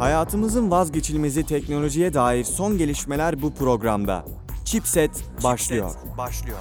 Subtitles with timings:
[0.00, 4.24] Hayatımızın vazgeçilmezi teknolojiye dair son gelişmeler bu programda.
[4.64, 5.10] Chipset
[5.44, 5.90] başlıyor.
[6.18, 6.58] başlıyor.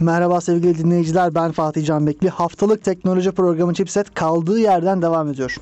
[0.00, 2.28] Merhaba sevgili dinleyiciler ben Fatih Can Bekli.
[2.28, 5.56] Haftalık teknoloji programı Chipset kaldığı yerden devam ediyor.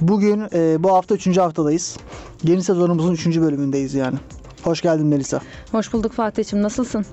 [0.00, 1.38] Bugün e, bu hafta 3.
[1.38, 1.96] haftadayız.
[2.42, 3.26] Yeni sezonumuzun 3.
[3.26, 4.16] bölümündeyiz yani.
[4.62, 5.40] Hoş geldin Melisa.
[5.72, 6.62] Hoş bulduk Fatih'im.
[6.62, 7.06] Nasılsın?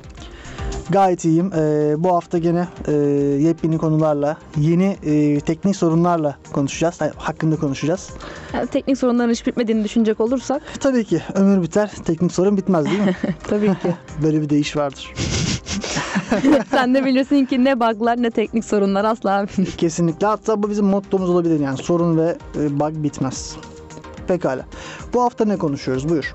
[0.90, 1.54] Gayet iyiyim.
[1.54, 2.92] E, bu hafta gene e,
[3.42, 7.00] yepyeni konularla, yeni e, teknik sorunlarla konuşacağız.
[7.18, 8.10] Hakkında konuşacağız.
[8.54, 13.00] Yani teknik sorunların hiç bitmediğini düşünecek olursak Tabii ki ömür biter, teknik sorun bitmez değil
[13.00, 13.16] mi?
[13.48, 13.96] tabii ki.
[14.24, 15.14] Böyle bir deyiş vardır.
[16.72, 19.46] Sen de bilirsin ki ne bug'lar ne teknik sorunlar asla.
[19.78, 20.28] Kesinlikle.
[20.28, 21.78] Hatta bu bizim mottomuz olabilir yani.
[21.78, 23.56] Sorun ve e, bug bitmez.
[24.28, 24.66] Pekala.
[25.14, 26.10] Bu hafta ne konuşuyoruz?
[26.10, 26.34] Buyur.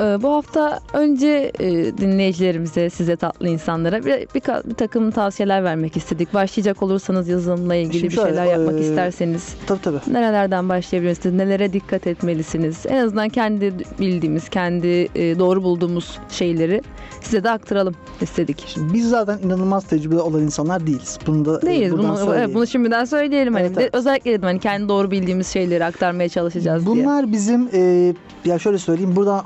[0.00, 1.68] Ee, bu hafta önce e,
[1.98, 6.34] dinleyicilerimize, size tatlı insanlara bir, bir, bir takım tavsiyeler vermek istedik.
[6.34, 9.98] Başlayacak olursanız yazılımla ilgili Şimdi bir şöyle, şeyler yapmak e, isterseniz Tabii tabii.
[10.06, 12.86] nerelerden başlayabilirsiniz, nelere dikkat etmelisiniz.
[12.86, 16.82] En azından kendi bildiğimiz, kendi e, doğru bulduğumuz şeyleri
[17.20, 18.64] size de aktaralım istedik.
[18.66, 21.18] Şimdi biz zaten inanılmaz tecrübeli olan insanlar değiliz.
[21.26, 21.92] Bunu da e, Değiliz.
[21.92, 22.44] buradan Bunu, söyleyelim.
[22.44, 23.54] evet, bunu şimdiden söyleyelim.
[23.54, 23.94] Hani Evet, de evet.
[23.94, 27.04] özellikle dedim hani kendi doğru bildiğimiz şeyleri aktarmaya çalışacağız diye.
[27.04, 29.40] Bunlar bizim e, ya şöyle söyleyeyim buradan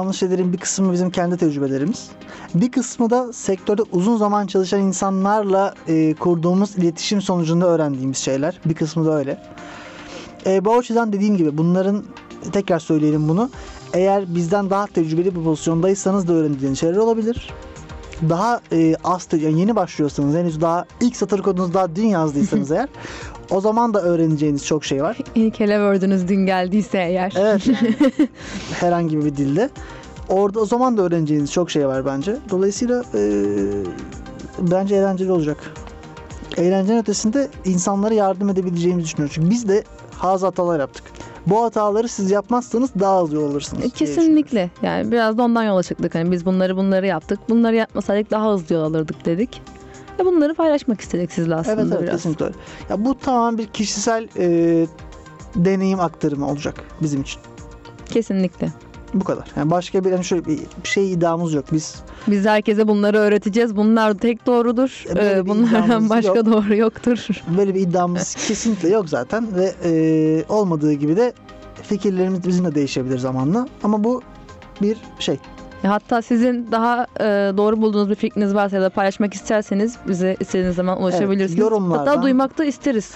[0.00, 2.08] anlatacağımız şeylerin bir kısmı bizim kendi tecrübelerimiz.
[2.54, 8.60] Bir kısmı da sektörde uzun zaman çalışan insanlarla e, kurduğumuz iletişim sonucunda öğrendiğimiz şeyler.
[8.64, 9.38] Bir kısmı da öyle.
[10.46, 12.04] E, bu açıdan dediğim gibi bunların
[12.52, 13.50] tekrar söyleyelim bunu.
[13.92, 17.50] Eğer bizden daha tecrübeli bir pozisyondaysanız da öğreneceğiniz şeyler olabilir.
[18.28, 22.88] Daha e, az yani yeni başlıyorsanız henüz daha ilk satır kodunuzu daha dün yazdıysanız eğer
[23.50, 25.18] o zaman da öğreneceğiniz çok şey var.
[25.34, 27.34] İlk ele Word'ünüz dün geldiyse eğer.
[27.36, 27.94] Evet yani
[28.70, 29.70] herhangi bir dilde.
[30.28, 32.36] Orada o zaman da öğreneceğiniz çok şey var bence.
[32.50, 33.20] Dolayısıyla e,
[34.58, 35.56] bence eğlenceli olacak.
[36.56, 39.32] Eğlencenin ötesinde insanlara yardım edebileceğimizi düşünüyorum.
[39.34, 39.84] Çünkü biz de
[40.22, 41.04] bazı hatalar yaptık.
[41.46, 43.92] Bu hataları siz yapmazsanız daha hızlı yol alırsınız.
[43.92, 44.70] Kesinlikle.
[44.82, 46.14] Yani biraz da ondan yola çıktık.
[46.14, 47.38] Hani biz bunları bunları yaptık.
[47.48, 49.62] Bunları yapmasaydık daha hızlı yol alırdık dedik.
[50.18, 52.12] Ve bunları paylaşmak istedik sizle aslında Evet evet biraz.
[52.12, 52.50] kesinlikle.
[52.90, 54.86] Ya bu tamamen bir kişisel e,
[55.56, 57.40] deneyim aktarımı olacak bizim için.
[58.06, 58.68] Kesinlikle.
[59.14, 59.44] Bu kadar.
[59.56, 61.64] Yani başka bir, yani şöyle bir şey iddiamız yok.
[61.72, 61.94] Biz
[62.28, 63.76] Biz herkese bunları öğreteceğiz.
[63.76, 65.04] Bunlar tek doğrudur.
[65.16, 66.46] E, Ee, bunlardan başka yok.
[66.46, 67.26] doğru yoktur.
[67.58, 71.32] Böyle bir iddiamız kesinlikle yok zaten ve e, olmadığı gibi de
[71.82, 73.68] fikirlerimiz bizim de değişebilir zamanla.
[73.82, 74.22] Ama bu
[74.82, 75.38] bir şey.
[75.82, 77.24] Hatta sizin daha e,
[77.56, 81.58] doğru bulduğunuz bir fikriniz varsa ya da paylaşmak isterseniz bize istediğiniz zaman ulaşabilirsiniz.
[81.60, 83.10] yorumlardan- Hatta duymak da isteriz.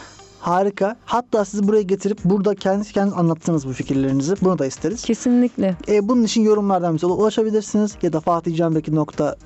[0.44, 0.97] Harika.
[1.05, 4.34] Hatta sizi buraya getirip burada kendiniz kendiniz anlattınız bu fikirlerinizi.
[4.43, 5.03] Bunu da isteriz.
[5.03, 5.77] Kesinlikle.
[5.88, 7.97] E, bunun için yorumlardan bize ulaşabilirsiniz.
[8.03, 9.37] Ya da fatihcanbekli nokta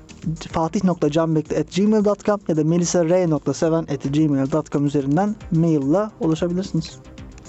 [0.51, 6.97] fatih.canbekli.gmail.com ya da melisare.seven.gmail.com üzerinden maille ulaşabilirsiniz.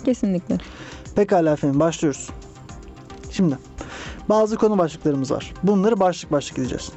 [0.05, 0.59] Kesinlikle.
[1.15, 2.31] Pekala efendim başlıyoruz.
[3.31, 3.59] Şimdi
[4.29, 5.55] bazı konu başlıklarımız var.
[5.63, 6.93] Bunları başlık başlık gideceğiz.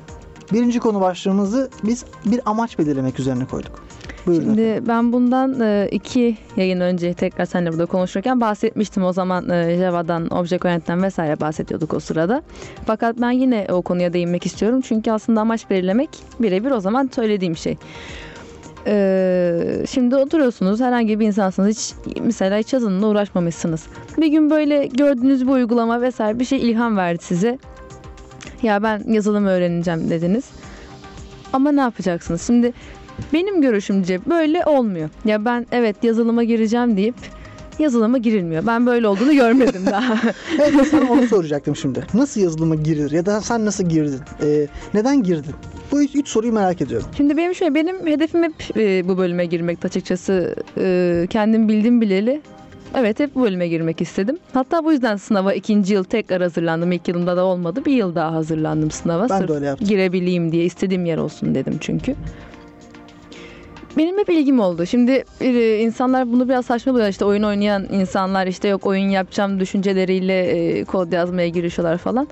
[0.51, 3.83] Birinci konu başlığımızı biz bir amaç belirlemek üzerine koyduk.
[4.27, 4.43] Buyurun.
[4.43, 9.03] Şimdi ben bundan e, iki yayın önce tekrar seninle burada konuşurken bahsetmiştim.
[9.03, 12.41] O zaman e, Java'dan, Object Oriented'den vesaire bahsediyorduk o sırada.
[12.85, 14.81] Fakat ben yine o konuya değinmek istiyorum.
[14.81, 17.77] Çünkü aslında amaç belirlemek birebir o zaman söylediğim şey.
[18.87, 23.87] Ee, şimdi oturuyorsunuz herhangi bir insansınız hiç mesela hiç yazılımla uğraşmamışsınız.
[24.17, 27.59] Bir gün böyle gördüğünüz bir uygulama vesaire bir şey ilham verdi size.
[28.63, 30.43] Ya ben yazılım öğreneceğim dediniz.
[31.53, 32.41] Ama ne yapacaksınız?
[32.47, 32.73] Şimdi
[33.33, 35.09] benim görüşümce böyle olmuyor.
[35.25, 37.15] Ya ben evet yazılıma gireceğim deyip
[37.79, 38.67] yazılıma girilmiyor.
[38.67, 40.17] Ben böyle olduğunu görmedim daha.
[40.59, 42.05] Evet, sana onu soracaktım şimdi.
[42.13, 44.19] Nasıl yazılıma girilir ya da sen nasıl girdin?
[44.43, 45.53] Ee, neden girdin?
[45.91, 47.07] Bu üç, üç soruyu merak ediyorum.
[47.17, 50.55] Şimdi benim şöyle benim hedefim hep e, bu bölüme girmekti açıkçası.
[50.77, 52.41] E, kendim bildim bileli.
[52.95, 54.37] Evet hep bu bölüme girmek istedim.
[54.53, 56.91] Hatta bu yüzden sınava ikinci yıl tekrar hazırlandım.
[56.91, 57.85] İlk yılımda da olmadı.
[57.85, 59.29] Bir yıl daha hazırlandım sınava.
[59.29, 59.87] Ben Sırf de öyle yaptım.
[59.87, 62.15] girebileyim diye istediğim yer olsun dedim çünkü.
[63.97, 64.85] Benim hep ilgim oldu.
[64.85, 67.07] Şimdi e, insanlar bunu biraz saçma buluyor.
[67.07, 72.27] İşte oyun oynayan insanlar işte yok oyun yapacağım düşünceleriyle e, kod yazmaya girişiyorlar falan.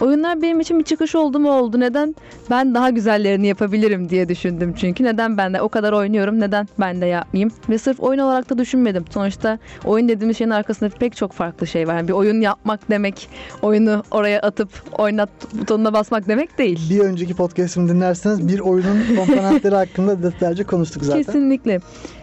[0.00, 1.80] Oyunlar benim için bir çıkış oldu mu oldu.
[1.80, 2.14] Neden?
[2.50, 5.04] Ben daha güzellerini yapabilirim diye düşündüm çünkü.
[5.04, 7.50] Neden ben de o kadar oynuyorum neden ben de yapmayayım?
[7.68, 9.04] Ve sırf oyun olarak da düşünmedim.
[9.10, 11.96] Sonuçta oyun dediğimiz şeyin arkasında pek çok farklı şey var.
[11.96, 13.28] Yani bir oyun yapmak demek
[13.62, 16.90] oyunu oraya atıp oynat butonuna basmak demek değil.
[16.90, 21.22] Bir önceki podcast'imi dinlerseniz bir oyunun komponentleri hakkında detaylıca konuştuk zaten.
[21.22, 21.80] Kesinlikle.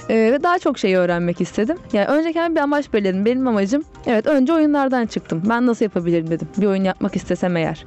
[0.09, 1.77] Ee, ve daha çok şey öğrenmek istedim.
[1.93, 3.25] Yani önce kendim bir amaç belirledim.
[3.25, 5.43] Benim amacım evet önce oyunlardan çıktım.
[5.49, 6.47] Ben nasıl yapabilirim dedim.
[6.57, 7.85] Bir oyun yapmak istesem eğer.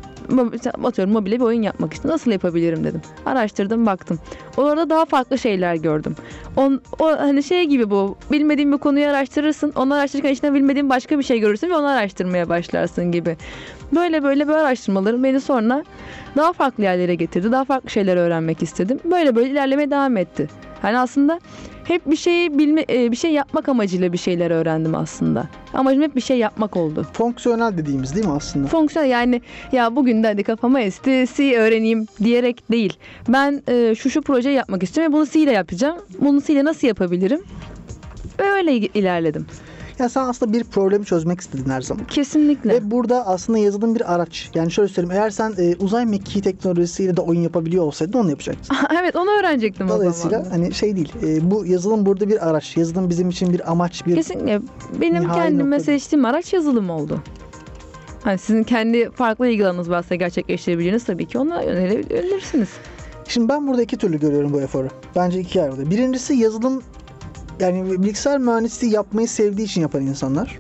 [0.85, 2.15] atıyorum mobile bir oyun yapmak istiyorum.
[2.15, 3.03] Nasıl yapabilirim dedim.
[3.27, 4.19] Araştırdım baktım.
[4.57, 6.17] Orada daha farklı şeyler gördüm.
[6.57, 8.17] On, o hani şey gibi bu.
[8.33, 9.73] Bilmediğin bir konuyu araştırırsın.
[9.77, 13.37] Onu araştırırken içinden bilmediğin başka bir şey görürsün ve onu araştırmaya başlarsın gibi.
[13.95, 15.85] Böyle böyle böyle araştırmalarım beni sonra
[16.37, 17.53] daha farklı yerlere getirdi.
[17.53, 19.01] Daha farklı şeyler öğrenmek istedim.
[19.05, 20.49] Böyle böyle ilerlemeye devam etti.
[20.83, 21.41] Hani aslında
[21.89, 25.47] hep bir şeyi bilme, e, bir şey yapmak amacıyla bir şeyler öğrendim aslında.
[25.75, 27.07] Amacım hep bir şey yapmak oldu.
[27.13, 28.67] Fonksiyonel dediğimiz değil mi aslında?
[28.67, 29.43] Fonksiyon yani
[29.73, 32.97] ya bugün de hadi kafama esti C öğreneyim diyerek değil.
[33.29, 35.97] Ben e, şu şu projeyi yapmak istiyorum ve bunu C ile yapacağım.
[36.21, 37.41] Bunu C ile nasıl yapabilirim?
[38.41, 39.47] Ve öyle ilerledim.
[39.99, 42.07] Ya sen aslında bir problemi çözmek istedin her zaman.
[42.07, 42.71] Kesinlikle.
[42.71, 44.51] Ve burada aslında yazılım bir araç.
[44.55, 48.77] Yani şöyle söyleyeyim eğer sen e, uzay mekiği teknolojisiyle de oyun yapabiliyor olsaydın onu yapacaktın.
[49.03, 50.51] evet onu öğrenecektim o Dolayısıyla zaman.
[50.51, 51.13] hani şey değil.
[51.23, 52.77] e, bu yazılım burada bir araç.
[52.77, 54.61] Yazılım bizim için bir amaç, bir Kesinlikle.
[55.01, 57.21] Benim kendime nokta- seçtiğim araç yazılım oldu.
[58.25, 62.69] Hani sizin kendi farklı ilgi alanınız varsa gerçekleştirebileceğiniz tabii ki ona yönelebilirsiniz.
[63.29, 64.89] Şimdi ben burada iki türlü görüyorum bu eforu.
[65.17, 65.91] Bence iki ayrılıyor.
[65.91, 66.83] Birincisi yazılım
[67.61, 70.59] yani bilgisayar mühendisliği yapmayı sevdiği için yapan insanlar.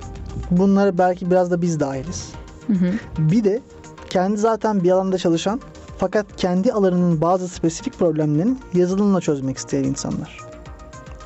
[0.51, 2.29] Bunlara belki biraz da biz dahiliz.
[2.67, 2.93] Hı hı.
[3.19, 3.61] Bir de
[4.11, 5.61] kendi zaten bir alanda çalışan
[5.99, 10.41] fakat kendi alanının bazı spesifik problemlerini yazılımla çözmek isteyen insanlar.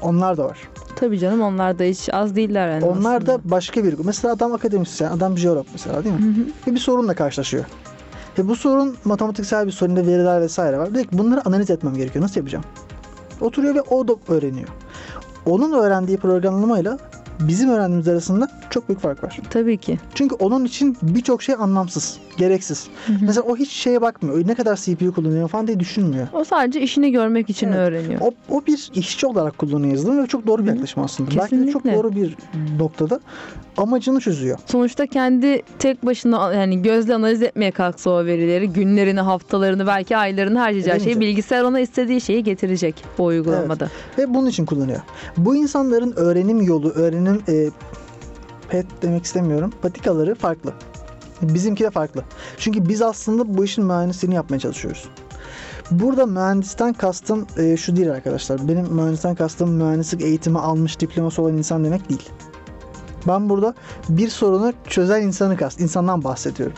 [0.03, 0.59] Onlar da var.
[0.97, 3.33] Tabii canım onlar da hiç az değiller yani Onlar aslında.
[3.35, 6.21] da başka bir Mesela adam akademisyen, adam jeolog mesela değil mi?
[6.23, 6.47] Hı hı.
[6.67, 7.65] Ve bir sorunla karşılaşıyor.
[8.39, 10.95] Ve bu sorun matematiksel bir sorun, veriler vesaire var.
[10.95, 12.25] Diyor ki bunları analiz etmem gerekiyor.
[12.25, 12.65] Nasıl yapacağım?
[13.41, 14.69] Oturuyor ve o da öğreniyor.
[15.47, 16.99] Onun öğrendiği programlamayla
[17.41, 19.41] bizim öğrendiğimiz arasında çok büyük fark var.
[19.51, 19.99] Tabii ki.
[20.15, 22.87] Çünkü onun için birçok şey anlamsız, gereksiz.
[23.07, 23.17] Hı hı.
[23.23, 24.47] Mesela o hiç şeye bakmıyor.
[24.49, 26.29] Ne kadar CPU kullanıyor falan diye düşünmüyor.
[26.33, 27.77] O sadece işini görmek için Evet.
[27.79, 28.21] öğreniyor.
[28.21, 31.31] O, o bir işçi olarak kullanıyor yazılım ve çok doğru bir yaklaşım aslında.
[31.31, 31.95] Belki de çok Kesinlikle.
[31.95, 32.37] doğru bir
[32.79, 33.21] noktada
[33.77, 34.59] amacını çözüyor.
[34.67, 40.59] Sonuçta kendi tek başına yani gözle analiz etmeye kalksa o verileri, günlerini, haftalarını, belki aylarını
[40.59, 43.89] harcayacağı şeyi bilgisayar ona istediği şeyi getirecek o uygulamada.
[44.19, 45.01] Ve bunun için kullanıyor.
[45.37, 47.71] Bu insanların öğrenim yolu, öğrenim e,
[48.69, 49.73] pet demek istemiyorum.
[49.83, 50.73] Patikaları farklı.
[51.43, 52.25] Bizimki de farklı.
[52.59, 55.09] Çünkü biz aslında bu işin mühendisliğini yapmaya çalışıyoruz.
[55.91, 58.69] Burada mühendisten kastım e, şu değil arkadaşlar.
[58.69, 62.29] Benim mühendisten kastım mühendislik eğitimi almış diploması olan insan demek değil.
[63.29, 63.75] Ben burada
[64.09, 66.77] bir sorunu çözen insanı kast, insandan bahsediyorum.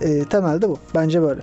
[0.00, 0.78] E, temelde bu.
[0.94, 1.42] Bence böyle.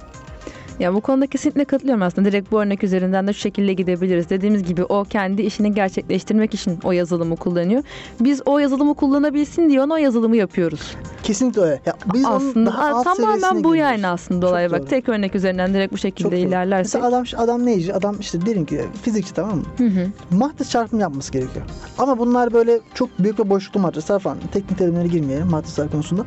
[0.80, 2.30] Ya bu konuda kesinlikle katılıyorum aslında.
[2.30, 4.30] Direkt bu örnek üzerinden de şu şekilde gidebiliriz.
[4.30, 7.84] Dediğimiz gibi o kendi işini gerçekleştirmek için o yazılımı kullanıyor.
[8.20, 10.96] Biz o yazılımı kullanabilsin diye ona o yazılımı yapıyoruz.
[11.24, 11.82] Kesinlikle öyle.
[11.86, 13.78] Ya biz onun aslında daha alt tamamen bu geliyoruz.
[13.78, 14.90] yani aslında Çok olaya bak.
[14.90, 17.02] Tek örnek üzerinden direkt bu şekilde ilerlersek.
[17.04, 17.94] Mesela adam adam neyci?
[17.94, 19.64] Adam işte diyelim ki fizikçi tamam mı?
[19.78, 20.08] Hı hı.
[20.32, 21.66] Matris çarpımı yapması gerekiyor.
[21.98, 24.38] Ama bunlar böyle çok büyük ve boşluklu matrisler falan.
[24.52, 26.26] Teknik terimlere girmeyelim matrisler konusunda.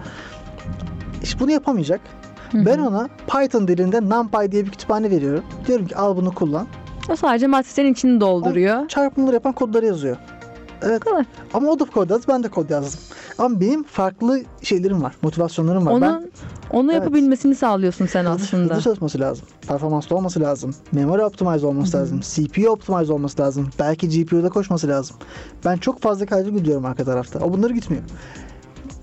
[1.23, 2.01] İşte bunu yapamayacak.
[2.55, 5.45] Ben ona Python dilinde NumPy diye bir kütüphane veriyorum.
[5.67, 6.67] Diyorum ki al bunu kullan.
[7.11, 8.89] O sadece matrislerin içini dolduruyor.
[8.89, 10.17] Çarpımları yapan kodları yazıyor.
[10.83, 11.00] Evet.
[11.00, 11.27] kadar.
[11.55, 13.00] Ama o da kod yazdı, ben de kod yazdım.
[13.39, 15.93] Ama benim farklı şeylerim var, motivasyonlarım var.
[15.93, 16.31] Onun ben
[16.71, 17.03] onu Evet.
[17.03, 18.75] yapabilmesini sağlıyorsun sen aslında.
[18.75, 19.47] hızlı çalışması lazım.
[19.69, 20.75] Performanslı olması lazım.
[20.93, 22.21] Memory optimize olması lazım.
[22.21, 23.69] CPU optimize olması lazım.
[23.79, 25.17] Belki GPU'da koşması lazım.
[25.65, 27.39] Ben çok fazla kaygı gidiyorum arka tarafta.
[27.39, 28.03] O bunları gitmiyor.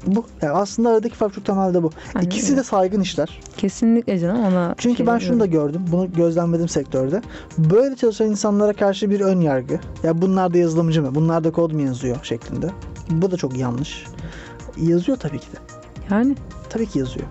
[0.07, 1.89] Bu yani aslında aradaki fark çok temelde bu.
[2.15, 2.57] Aynen İkisi öyle.
[2.59, 3.39] de saygın işler.
[3.57, 4.75] Kesinlikle canım ona.
[4.77, 5.81] Çünkü şey ben şunu da gördüm.
[5.91, 7.21] Bunu gözlemledim sektörde.
[7.57, 9.79] Böyle çalışan insanlara karşı bir ön yargı.
[10.03, 11.15] Ya bunlar da yazılımcı mı?
[11.15, 12.69] Bunlar da kod mu yazıyor şeklinde.
[13.09, 14.05] Bu da çok yanlış.
[14.77, 15.57] Yazıyor tabii ki de.
[16.15, 16.35] Yani
[16.69, 17.25] Tabii ki yazıyor.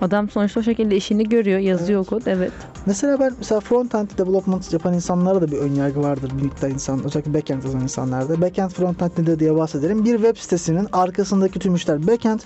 [0.00, 2.22] adam sonuçta o şekilde işini görüyor, yazıyor kod.
[2.26, 2.52] Evet.
[2.86, 7.04] Mesela ben mesela front-end development yapan insanlara da bir önyargı vardır bir miktar insan.
[7.04, 8.40] Özellikle backend yazan insanlarda.
[8.40, 10.04] Backend frontend nedir diye bahsederim.
[10.04, 12.40] Bir web sitesinin arkasındaki tüm işler backend.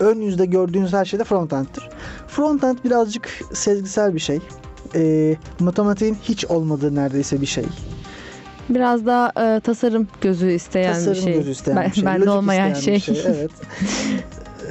[0.00, 1.88] Ön yüzde gördüğünüz her şey de frontend'tir.
[2.28, 4.40] Frontend birazcık sezgisel bir şey.
[4.94, 7.64] Ee, matematiğin hiç olmadığı neredeyse bir şey.
[8.68, 11.34] Biraz daha e, tasarım gözü isteyen Tasarım bir şey.
[11.34, 12.04] gözü isteyen ben, bir şey.
[12.04, 12.94] Bende olmayan şey.
[12.94, 13.50] bir Evet.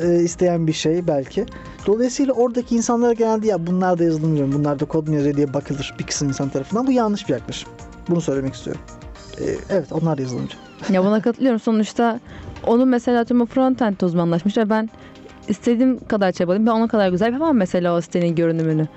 [0.01, 1.45] Ee, isteyen bir şey belki.
[1.87, 5.53] Dolayısıyla oradaki insanlara genelde ya bunlar da yazılım yazıyor, bunlar da kod mu yazıyor diye
[5.53, 6.87] bakılır bir kısım insan tarafından.
[6.87, 7.69] Bu yanlış bir yaklaşım.
[8.09, 8.81] Bunu söylemek istiyorum.
[9.41, 10.57] Ee, evet onlar da yazılımcı.
[10.93, 11.59] ya buna katılıyorum.
[11.59, 12.19] Sonuçta
[12.65, 14.89] onun mesela tüm frontend uzmanlaşmış ve ben
[15.47, 16.67] istediğim kadar çabalayayım.
[16.67, 18.87] Ben ona kadar güzel yapamam mesela o sitenin görünümünü.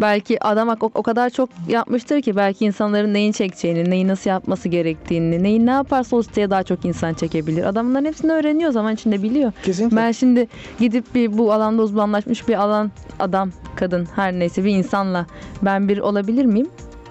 [0.00, 4.68] Belki adam o, o kadar çok yapmıştır ki belki insanların neyin çekeceğini, neyi nasıl yapması
[4.68, 7.64] gerektiğini, neyi ne yaparsa o siteye daha çok insan çekebilir.
[7.64, 9.52] Adam bunların hepsini öğreniyor zaman içinde biliyor.
[9.62, 9.96] Kesinlikle.
[9.96, 15.26] Ben şimdi gidip bir bu alanda uzmanlaşmış bir alan adam, kadın her neyse bir insanla
[15.62, 16.68] ben bir olabilir miyim?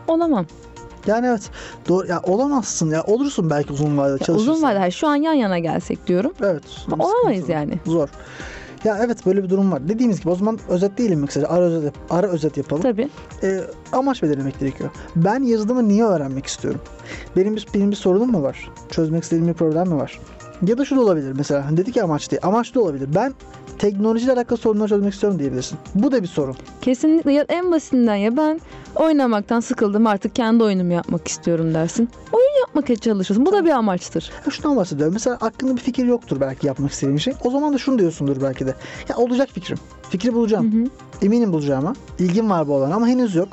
[0.07, 0.45] Olamam.
[1.07, 1.49] Yani evet.
[1.87, 3.03] Doğru, ya olamazsın ya.
[3.03, 4.53] Olursun belki uzun vadede Ya çalışırsan.
[4.53, 6.33] uzun vadede şu an yan yana gelsek diyorum.
[6.41, 6.63] Evet.
[6.91, 7.73] Ama olamayız yani.
[7.85, 8.09] Zor.
[8.83, 9.89] Ya evet böyle bir durum var.
[9.89, 11.47] Dediğimiz gibi o zaman özet değilim mi kısaca?
[11.47, 12.81] Ara özet, yap- ara özet yapalım.
[12.83, 13.09] Tabii.
[13.43, 14.89] e, amaç belirlemek gerekiyor.
[15.15, 16.81] Ben yazılımı niye öğrenmek istiyorum?
[17.37, 18.69] Benim bir, benim bir sorunum mu var?
[18.89, 20.19] Çözmek istediğim bir problem mi var?
[20.67, 21.65] Ya da şu da olabilir mesela.
[21.65, 22.39] Hani Dedi ki amaç değil.
[22.43, 23.09] Amaç da olabilir.
[23.15, 23.33] Ben
[23.79, 25.77] teknolojiyle alakalı sorunları çözmek istiyorum diyebilirsin.
[25.95, 26.55] Bu da bir sorun.
[26.81, 28.61] Kesinlikle ya en basitinden ya ben
[28.95, 32.09] oynamaktan sıkıldım artık kendi oyunumu yapmak istiyorum dersin.
[32.33, 33.45] Oyun yapmaya çalışırsın.
[33.45, 34.31] Bu da bir amaçtır.
[34.45, 35.13] Ya şundan bahsediyorum.
[35.13, 37.33] Mesela aklında bir fikir yoktur belki yapmak istediğin şey.
[37.43, 38.75] O zaman da şunu diyorsundur belki de.
[39.09, 39.77] Ya olacak fikrim.
[40.09, 40.73] Fikri bulacağım.
[40.73, 41.25] Hı hı.
[41.25, 41.95] Eminim bulacağıma.
[42.19, 43.47] İlgim var bu olana ama henüz yok.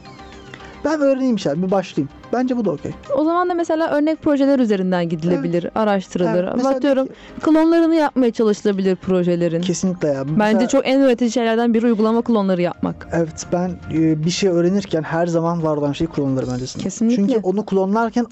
[0.84, 2.08] Ben öğreneyim şey, bir başlayayım.
[2.32, 2.92] Bence bu da okey.
[3.16, 6.44] O zaman da mesela örnek projeler üzerinden gidilebilir, araştırılır.
[6.44, 9.60] Evet, mesela Atıyorum de klonlarını yapmaya çalışılabilir projelerin.
[9.60, 10.24] Kesinlikle ya.
[10.28, 13.08] Bence Mesela- çok en öğretici şeylerden biri uygulama klonları yapmak.
[13.12, 16.82] Evet ben e, bir şey öğrenirken her zaman var olan şey klonlarım öncesinde.
[16.82, 17.16] Kesinlikle.
[17.16, 18.26] Çünkü onu klonlarken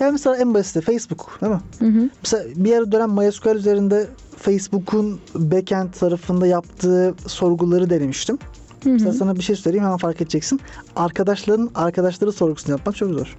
[0.00, 1.60] yani mesela en basiti Facebook değil mi?
[1.78, 2.08] Hı hı.
[2.24, 8.38] Mesela bir ara dönem MySQL üzerinde Facebook'un backend tarafında yaptığı sorguları denemiştim.
[8.84, 8.92] Hı hı.
[8.92, 10.60] Mesela sana bir şey söyleyeyim hemen fark edeceksin.
[10.96, 13.36] Arkadaşların arkadaşları sorgusunu yapmak çok zor.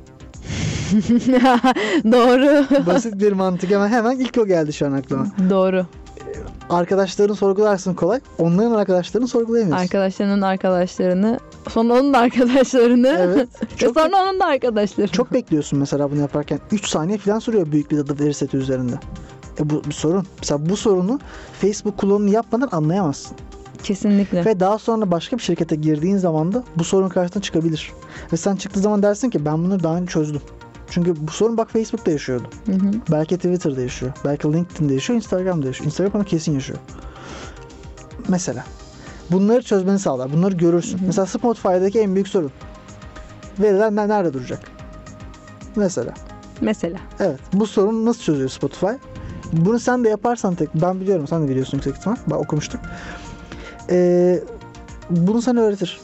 [2.12, 2.86] Doğru.
[2.86, 5.28] Basit bir mantık hemen hemen ilk o geldi şu an aklıma.
[5.50, 5.86] Doğru.
[6.70, 8.20] Arkadaşlarını sorgularsın kolay.
[8.38, 9.84] Onların arkadaşlarını sorgulayamıyorsun.
[9.84, 13.38] Arkadaşlarının arkadaşlarını, sonra onun da arkadaşlarını, Evet.
[13.38, 15.08] ve Çok, sonra onun da arkadaşları.
[15.08, 16.60] çok bekliyorsun mesela bunu yaparken.
[16.72, 18.94] 3 saniye falan sürüyor büyük bir data veri seti üzerinde.
[19.60, 20.26] E bu bir sorun.
[20.40, 21.20] Mesela bu sorunu
[21.62, 23.38] Facebook kullanımını yapmadan anlayamazsın.
[23.84, 24.46] Kesinlikle.
[24.46, 27.92] Ve daha sonra başka bir şirkete girdiğin zaman da bu sorun karşına çıkabilir.
[28.34, 30.42] Ve sen çıktığı zaman dersin ki ben bunu daha önce çözdüm.
[30.90, 32.48] Çünkü bu sorun bak Facebook'ta yaşıyordu.
[32.66, 32.92] Hı hı.
[33.12, 34.12] Belki Twitter'da yaşıyor.
[34.26, 35.18] Belki LinkedIn'de yaşıyor.
[35.18, 35.86] Instagram'da yaşıyor.
[35.86, 36.80] Instagram'da kesin yaşıyor.
[38.28, 38.64] Mesela.
[39.32, 40.34] Bunları çözmeni sağlar.
[40.34, 41.00] Bunları görürsün.
[41.06, 42.52] Mesela Spotify'daki en büyük sorun.
[43.60, 44.60] Veriler ne- nerede duracak?
[45.76, 46.14] Mesela.
[46.62, 46.98] Mesela.
[47.20, 47.40] Evet.
[47.54, 48.92] Bu sorunu nasıl çözüyor Spotify?
[49.54, 52.16] Bunu sen de yaparsan tek ben biliyorum sen de biliyorsun yüksek ihtimal.
[52.30, 52.80] Ben okumuştum.
[53.92, 54.40] Ee,
[55.10, 56.00] bunu sana öğretir.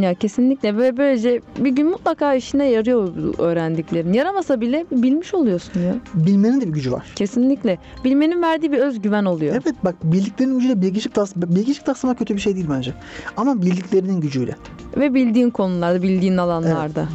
[0.00, 4.12] Ya kesinlikle ve böylece bir gün mutlaka işine yarıyor öğrendiklerin.
[4.12, 5.94] Yaramasa bile bilmiş oluyorsun ya.
[6.14, 7.06] Bilmenin de bir gücü var.
[7.14, 7.78] Kesinlikle.
[8.04, 9.52] Bilmenin verdiği bir özgüven oluyor.
[9.52, 12.94] Evet bak bildiklerinin gücüyle bilgiçlik tas bilgiçlik taslamak kötü bir şey değil bence.
[13.36, 14.56] Ama bildiklerinin gücüyle.
[14.96, 17.08] Ve bildiğin konularda, bildiğin alanlarda.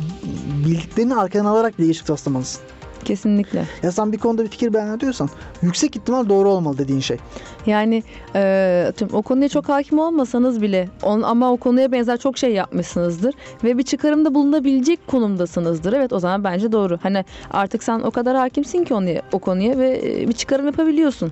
[0.66, 2.62] Bildiklerini arkadan alarak bilgiçlik taslamalısın.
[3.06, 3.66] Kesinlikle.
[3.84, 5.30] Ya sen bir konuda bir fikir beyan ediyorsan
[5.62, 7.18] yüksek ihtimal doğru olmalı dediğin şey.
[7.66, 8.04] Yani
[8.36, 12.54] e, atıyorum, o konuya çok hakim olmasanız bile on, ama o konuya benzer çok şey
[12.54, 15.94] yapmışsınızdır ve bir çıkarımda bulunabilecek konumdasınızdır.
[15.94, 17.00] Evet o zaman bence doğru.
[17.04, 21.32] Hani artık sen o kadar hakimsin ki onu, o konuya ve e, bir çıkarım yapabiliyorsun.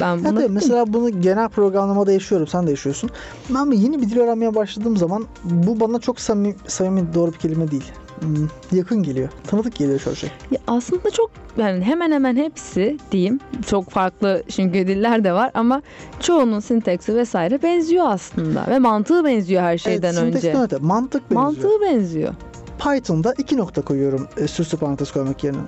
[0.00, 2.46] Ben Ya buna tabii, mesela bunu genel programlamada yaşıyorum.
[2.46, 3.10] Sen de yaşıyorsun.
[3.48, 7.70] Ben yeni bir dil öğrenmeye başladığım zaman bu bana çok samimi, samimi doğru bir kelime
[7.70, 7.92] değil.
[8.20, 9.28] Hmm, yakın geliyor.
[9.46, 10.30] Tanıdık geliyor şu şey.
[10.50, 13.40] Ya aslında çok yani hemen hemen hepsi diyeyim.
[13.66, 15.82] Çok farklı çünkü diller de var ama
[16.20, 20.54] çoğunun sintaksi vesaire benziyor aslında ve mantığı benziyor her şeyden evet, önce.
[20.58, 20.76] öte.
[20.76, 21.42] Mantık benziyor.
[21.42, 22.34] Mantığı benziyor.
[22.78, 25.60] Python'da iki nokta koyuyorum e, süslü parantez koymak yerine.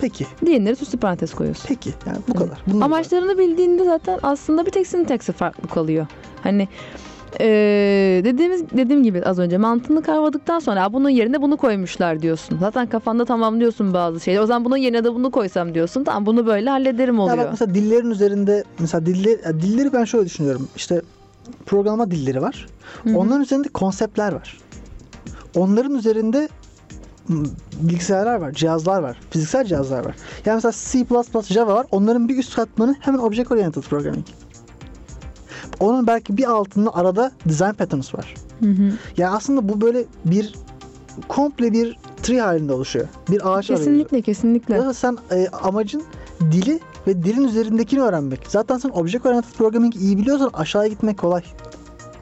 [0.00, 0.26] Peki.
[0.46, 1.64] Diğerleri süslü parantez koyuyorsun.
[1.68, 1.90] Peki.
[2.06, 2.38] Yani bu Evet.
[2.38, 2.58] kadar.
[2.66, 6.06] Bunun Amaçlarını bildiğinde zaten aslında bir tek sintaksi farklı kalıyor.
[6.42, 6.68] Hani
[7.40, 12.58] eee, dediğimiz dediğim gibi az önce mantığını kavradıktan sonra "Aa, bunun yerine bunu koymuşlar diyorsun.
[12.60, 14.42] Zaten kafanda tamamlıyorsun bazı şeyleri.
[14.42, 16.04] O zaman bunun yerine de bunu koysam diyorsun.
[16.04, 17.38] Tamam bunu böyle hallederim Ya oluyor.
[17.38, 20.68] bak mesela dillerin üzerinde mesela diller, ya dilleri ben şöyle düşünüyorum.
[20.76, 21.02] İşte
[21.66, 22.66] programlama dilleri var.
[23.04, 23.18] Hı hı.
[23.18, 24.58] Onların üzerinde konseptler var.
[25.56, 26.48] Onların üzerinde
[27.82, 30.14] bilgisayarlar var, cihazlar var, fiziksel cihazlar var.
[30.44, 30.72] Yani mesela
[31.48, 31.86] C++, Java var.
[31.90, 34.24] Onların bir üst katmanı hemen Object Oriented Programming.
[35.80, 38.34] Onun belki bir altında arada design patterns var.
[38.60, 38.92] Hı hı.
[39.16, 40.54] Yani aslında bu böyle bir
[41.28, 43.08] komple bir tree halinde oluşuyor.
[43.30, 43.84] Bir ağaç arayüzü.
[43.90, 44.74] Kesinlikle kesinlikle.
[44.74, 46.02] Ya sen e, amacın
[46.40, 48.40] dili ve dilin üzerindekini öğrenmek.
[48.48, 51.42] Zaten sen Object Oriented Programming iyi biliyorsan aşağıya gitmek kolay.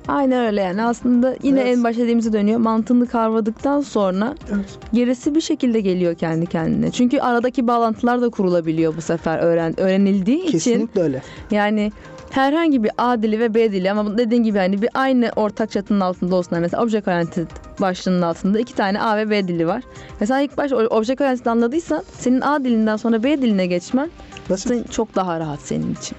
[0.08, 1.76] Aynen öyle yani aslında yine Evet.
[1.76, 2.58] en başta dediğimize dönüyor.
[2.60, 4.64] Mantığını kavradıktan sonra Evet.
[4.92, 6.90] gerisi bir şekilde geliyor kendi kendine.
[6.90, 10.50] Çünkü aradaki bağlantılar da kurulabiliyor bu sefer öğren öğrenildiği için.
[10.52, 11.22] Kesinlikle öyle.
[11.50, 11.92] Yani
[12.30, 16.00] herhangi bir A dili ve B dili ama dediğin gibi hani bir aynı ortak çatının
[16.00, 16.58] altında olsun.
[16.60, 17.46] Mesela Object Oriented
[17.80, 19.82] başlığının altında iki tane A ve B dili var.
[20.20, 24.10] Mesela ilk baş Object Oriented anladıysan senin A dilinden sonra B diline geçmen
[24.56, 26.16] sen- çok daha rahat senin için.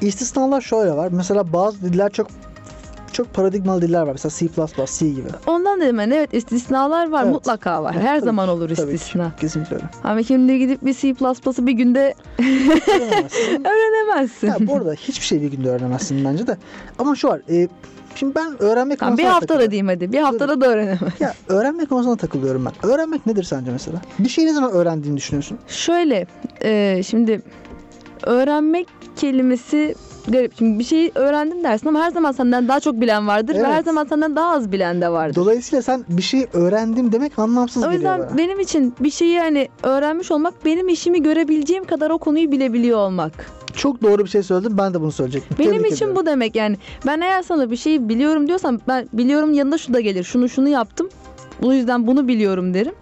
[0.00, 1.08] İstisnalar şöyle var.
[1.12, 2.26] Mesela bazı diller çok
[3.12, 4.12] çok paradigmalı diller var.
[4.12, 4.32] Mesela
[4.86, 5.28] C++, C gibi.
[5.46, 7.32] Ondan dedim ben evet istisnalar var Evet.
[7.34, 7.94] mutlaka var.
[7.94, 8.94] Her tabii zaman ki, olur tabii ki.
[8.94, 9.32] istisna.
[9.40, 9.84] Kesinlikle öyle.
[10.04, 12.14] Ama şimdi gidip bir C++'ı bir günde
[12.88, 13.64] Öğrenemezsin.
[13.64, 14.46] öğrenemezsin.
[14.46, 16.56] ya bu arada hiçbir şey bir günde öğrenemezsin bence de.
[16.98, 17.40] Ama şu var.
[17.50, 17.68] e,
[18.14, 19.70] şimdi ben öğrenmek Tamam, bir haftada takılıyorum.
[19.70, 20.12] diyeyim hadi.
[20.12, 21.00] Bir haftada da öğrenemez.
[21.20, 22.90] Ya öğrenmek konusuna takılıyorum ben.
[22.90, 24.00] Öğrenmek nedir sence mesela?
[24.18, 25.58] Bir şeyi ne zaman öğrendiğini düşünüyorsun?
[25.68, 26.26] Şöyle
[26.64, 27.42] e, şimdi
[28.26, 28.86] öğrenmek
[29.16, 29.94] kelimesi
[30.28, 30.52] garip.
[30.58, 33.68] Şimdi bir şeyi öğrendim dersin ama her zaman senden daha çok bilen vardır ve Evet.
[33.68, 35.34] her zaman senden daha az bilen de vardır.
[35.34, 38.38] Dolayısıyla sen bir şey öğrendim demek anlamsız O geliyor yüzden bana.
[38.38, 43.32] benim için bir şeyi hani öğrenmiş olmak benim işimi görebileceğim kadar o konuyu bilebiliyor olmak.
[43.74, 44.78] Çok doğru bir şey söyledin.
[44.78, 45.56] Ben de bunu söyleyecektim.
[45.58, 46.16] Benim Tebrik için ediyorum.
[46.16, 46.76] bu demek yani.
[47.06, 50.24] Ben eğer sana bir şeyi biliyorum diyorsam ben biliyorum yanında şu da gelir.
[50.24, 51.08] Şunu şunu yaptım.
[51.62, 52.92] Bu yüzden bunu biliyorum derim.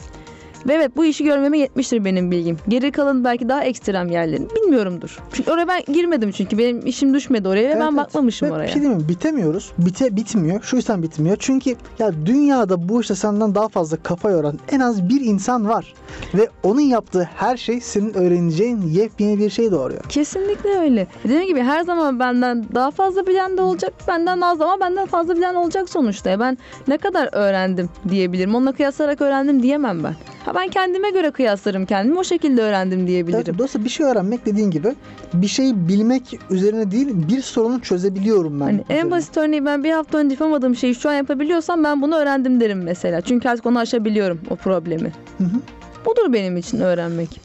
[0.69, 2.57] Ve evet bu işi görmeme yetmiştir benim bilgim.
[2.69, 5.19] Geri kalan belki daha ekstrem yerlerini bilmiyorumdur.
[5.33, 7.97] Çünkü oraya ben girmedim çünkü benim işim düşmedi oraya ve Evet, ben evet.
[7.97, 8.67] bakmamışım Ve oraya.
[8.67, 9.09] Bir şey diyeyim mi?
[9.09, 9.73] Bitemiyoruz.
[9.79, 10.63] Bite bitmiyor.
[10.63, 11.37] Şu yüzden bitmiyor.
[11.41, 15.95] Çünkü ya dünyada bu işte senden daha fazla kafa yoran en az bir insan var.
[16.35, 20.03] Ve onun yaptığı her şey senin öğreneceğin yepyeni bir şey doğuruyor.
[20.09, 21.07] Kesinlikle öyle.
[21.25, 25.37] Dediğim gibi her zaman benden daha fazla bilen de olacak, benden az ama benden fazla
[25.37, 26.41] bilen olacak sonuçta.
[26.41, 28.55] Ben ne kadar öğrendim diyebilirim.
[28.55, 30.15] Onunla kıyaslayarak öğrendim diyemem ben.
[30.51, 32.19] Ha ben kendime göre kıyaslarım kendimi.
[32.19, 33.59] O şekilde öğrendim diyebilirim.
[33.59, 34.95] Dolayısıyla bir şey öğrenmek dediğin gibi
[35.35, 38.65] bir şeyi bilmek üzerine değil bir sorunu çözebiliyorum ben.
[38.65, 42.17] Hani en basit örneği ben bir hafta önce yapamadığım şeyi şu an yapabiliyorsam ben bunu
[42.17, 43.21] öğrendim derim mesela.
[43.21, 45.13] Çünkü artık onu aşabiliyorum o problemi.
[45.39, 45.61] Hı hı.
[46.07, 47.41] Budur benim için öğrenmek.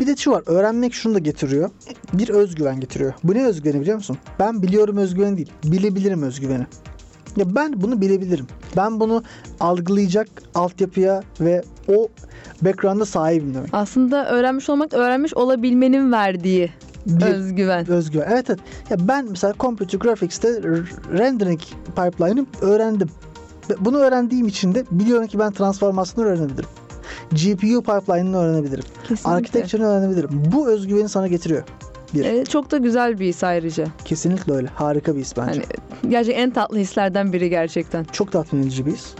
[0.00, 0.42] Bir de şu var.
[0.46, 1.70] Öğrenmek şunu da getiriyor.
[2.12, 3.12] Bir özgüven getiriyor.
[3.24, 4.18] Bu ne özgüveni biliyor musun?
[4.38, 5.52] Ben biliyorum özgüveni değil.
[5.64, 6.66] Bilebilirim özgüveni.
[7.38, 8.46] Ya ben bunu bilebilirim.
[8.76, 9.22] Ben bunu
[9.60, 12.08] algılayacak altyapıya ve o
[12.62, 13.68] background'a sahibim demek.
[13.72, 16.70] Aslında öğrenmiş olmak öğrenmiş olabilmenin verdiği
[17.06, 17.90] Bir özgüven.
[17.90, 18.26] özgüven.
[18.30, 18.60] Evet evet.
[18.90, 20.62] Ya ben mesela computer graphics'te
[21.18, 23.08] rendering pipeline'ı öğrendim.
[23.80, 26.68] Bunu öğrendiğim için de biliyorum ki ben transformasyonu öğrenebilirim.
[27.30, 28.84] GPU pipeline'ını öğrenebilirim.
[29.08, 29.30] Kesinlikle.
[29.30, 30.30] Architecture'ını öğrenebilirim.
[30.52, 31.62] Bu özgüveni sana getiriyor.
[32.14, 32.24] Bir.
[32.24, 33.84] Evet, çok da güzel bir his ayrıca.
[34.04, 34.68] Kesinlikle öyle.
[34.68, 35.62] Harika bir his bence.
[36.02, 38.04] Hani gerçekten en tatlı hislerden biri gerçekten.
[38.04, 39.14] Çok tatmin edici bir his.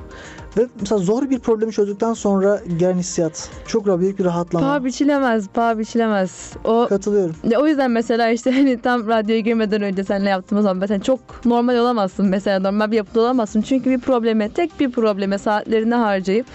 [0.56, 3.50] Ve mesela zor bir problemi çözdükten sonra gelen hissiyat.
[3.66, 4.66] Çok büyük bir rahatlama.
[4.66, 6.52] Paha biçilemez, paha biçilemez.
[6.64, 7.36] O Katılıyorum.
[7.50, 11.20] ya o yüzden mesela işte hani tam radyoya girmeden önce seninle yaptığımız zaman mesela çok
[11.44, 13.62] normal olamazsın mesela normal bir yapıda olamazsın.
[13.62, 16.46] Çünkü bir probleme, tek bir probleme saatlerini harcayıp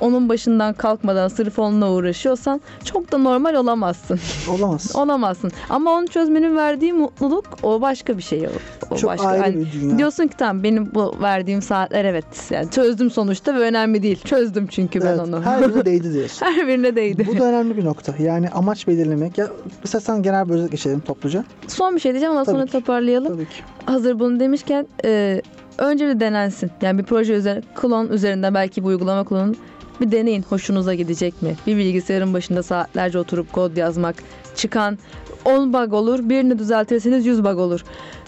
[0.00, 4.20] onun başından kalkmadan sırf onunla uğraşıyorsan çok da normal olamazsın.
[4.50, 4.92] Olamaz.
[4.96, 5.52] Olamazsın.
[5.70, 8.48] Ama onu çözmenin verdiği mutluluk o başka bir şey.
[8.90, 9.26] O, Çok başka.
[9.28, 9.98] ayrı Hani bir dünya.
[9.98, 14.22] Diyorsun ki tamam benim bu verdiğim saatler evet yani çözdüm sonuçta ve önemli değil.
[14.24, 15.42] Çözdüm çünkü ben Evet, onu.
[15.42, 16.46] Her birine değdi diyorsun.
[16.46, 17.26] Her birine değdi.
[17.34, 18.14] Bu da önemli bir nokta.
[18.18, 19.38] Yani amaç belirlemek.
[19.38, 19.48] Ya
[19.84, 21.44] mesela sen genel bir özet geçelim topluca.
[21.68, 22.72] Son bir şey diyeceğim ama Tabii sonra ki.
[22.72, 23.28] toparlayalım.
[23.32, 23.62] Tabii ki.
[23.86, 25.42] Hazır bunu demişken e,
[25.78, 26.70] önce bir denensin.
[26.82, 29.56] Yani bir proje üzerine klon üzerinde belki bir uygulama klonun
[30.00, 30.42] bir deneyin.
[30.42, 31.56] Hoşunuza gidecek mi?
[31.66, 34.16] Bir bilgisayarın başında saatlerce oturup kod yazmak.
[34.56, 34.98] Çıkan
[35.46, 36.28] 10 bug olur.
[36.28, 37.84] Birini düzeltirseniz 100 bug olur.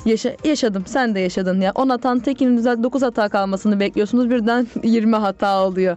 [0.07, 0.83] Yaşa- yaşadım.
[0.87, 1.61] Sen de yaşadın.
[1.61, 4.31] Ya 10 hatan tekini düzelt 9 hata kalmasını bekliyorsunuz.
[4.31, 5.97] Birden 20 hata oluyor.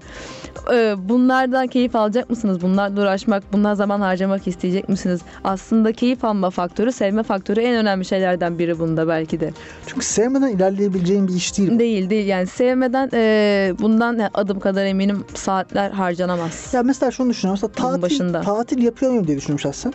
[0.74, 2.62] Ee, bunlardan keyif alacak mısınız?
[2.62, 5.22] Bunlarla uğraşmak, bunlar zaman harcamak isteyecek misiniz?
[5.44, 9.52] Aslında keyif alma faktörü, sevme faktörü en önemli şeylerden biri bunda belki de.
[9.88, 11.80] Çünkü sevmeden ilerleyebileceğin bir iş değil.
[11.80, 16.70] Değil değil yani sevmeden e, bundan adım kadar eminim saatler harcanamaz.
[16.74, 17.60] Ya mesela şunu düşünüyorum.
[17.64, 18.42] Mesela tatil, başında.
[18.42, 19.94] tatil yapıyor muyum diye düşünüyorum şahsen.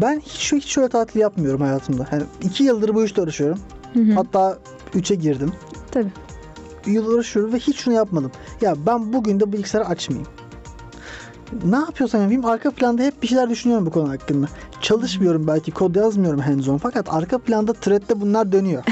[0.00, 2.06] Ben hiç, hiç şöyle tatil yapmıyorum hayatımda.
[2.12, 3.58] Yani iki yıldır bu işte uğraşıyorum.
[3.92, 4.58] Hı hı, Hatta
[4.94, 5.52] üçe girdim.
[5.90, 6.12] Tabii.
[6.86, 8.30] Yıl uğraşıyorum ve hiç şunu yapmadım.
[8.60, 10.28] Ya ben bugün de bilgisayarı açmayayım.
[11.64, 14.46] Ne yapıyorsam yapayım arka planda hep bir şeyler düşünüyorum bu konu hakkında.
[14.80, 18.82] Çalışmıyorum belki kod yazmıyorum hands on fakat arka planda thread'de bunlar dönüyor.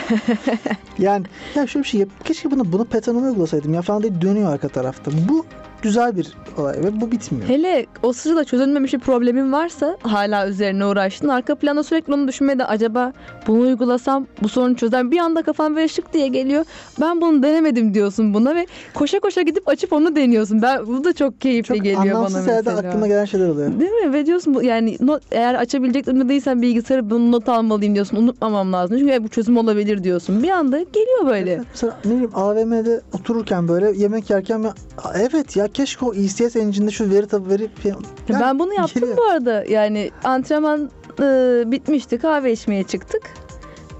[0.98, 2.08] yani ya şöyle bir şey yap.
[2.24, 5.10] Keşke bunu bunu Python'a uygulasaydım ya falan diye dönüyor arka tarafta.
[5.28, 5.46] Bu
[5.84, 6.26] güzel bir
[6.58, 7.48] olay ve bu bitmiyor.
[7.48, 11.28] Hele o sırada çözülmemiş bir problemin varsa hala üzerine uğraştın.
[11.28, 13.12] Arka planda sürekli onu düşünmeye de acaba
[13.46, 15.10] bunu uygulasam bu sorunu çözer.
[15.10, 16.64] Bir anda kafan böyle şık diye geliyor.
[17.00, 20.62] Ben bunu denemedim diyorsun buna ve koşa koşa gidip açıp onu deniyorsun.
[20.62, 22.78] Ben bu da çok keyifli Çok geliyor bana mesela.
[22.78, 23.80] aklıma gelen şeyler oluyor.
[23.80, 24.12] Değil mi?
[24.12, 28.16] Ve diyorsun yani not, eğer açabilecek durumda değilsen bilgisayarı bunu not almalıyım diyorsun.
[28.16, 28.98] Unutmamam lazım.
[28.98, 30.42] Çünkü bu çözüm olabilir diyorsun.
[30.42, 31.52] Bir anda geliyor böyle.
[31.52, 34.74] Evet, Mesela ne bileyim AVM'de otururken böyle yemek yerken ya,
[35.14, 37.96] evet ya keşke o ECS engine'de şu veri tabi verip yani
[38.28, 39.18] ben bunu yaptım geliyor.
[39.18, 39.64] bu arada.
[39.68, 42.18] Yani antrenman e, bitmişti.
[42.18, 43.22] Kahve içmeye çıktık.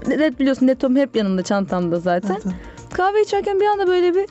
[0.07, 2.33] Net biliyorsun laptopum hep yanımda çantamda zaten.
[2.33, 2.55] Evet, evet.
[2.93, 4.25] Kahve içerken bir anda böyle bir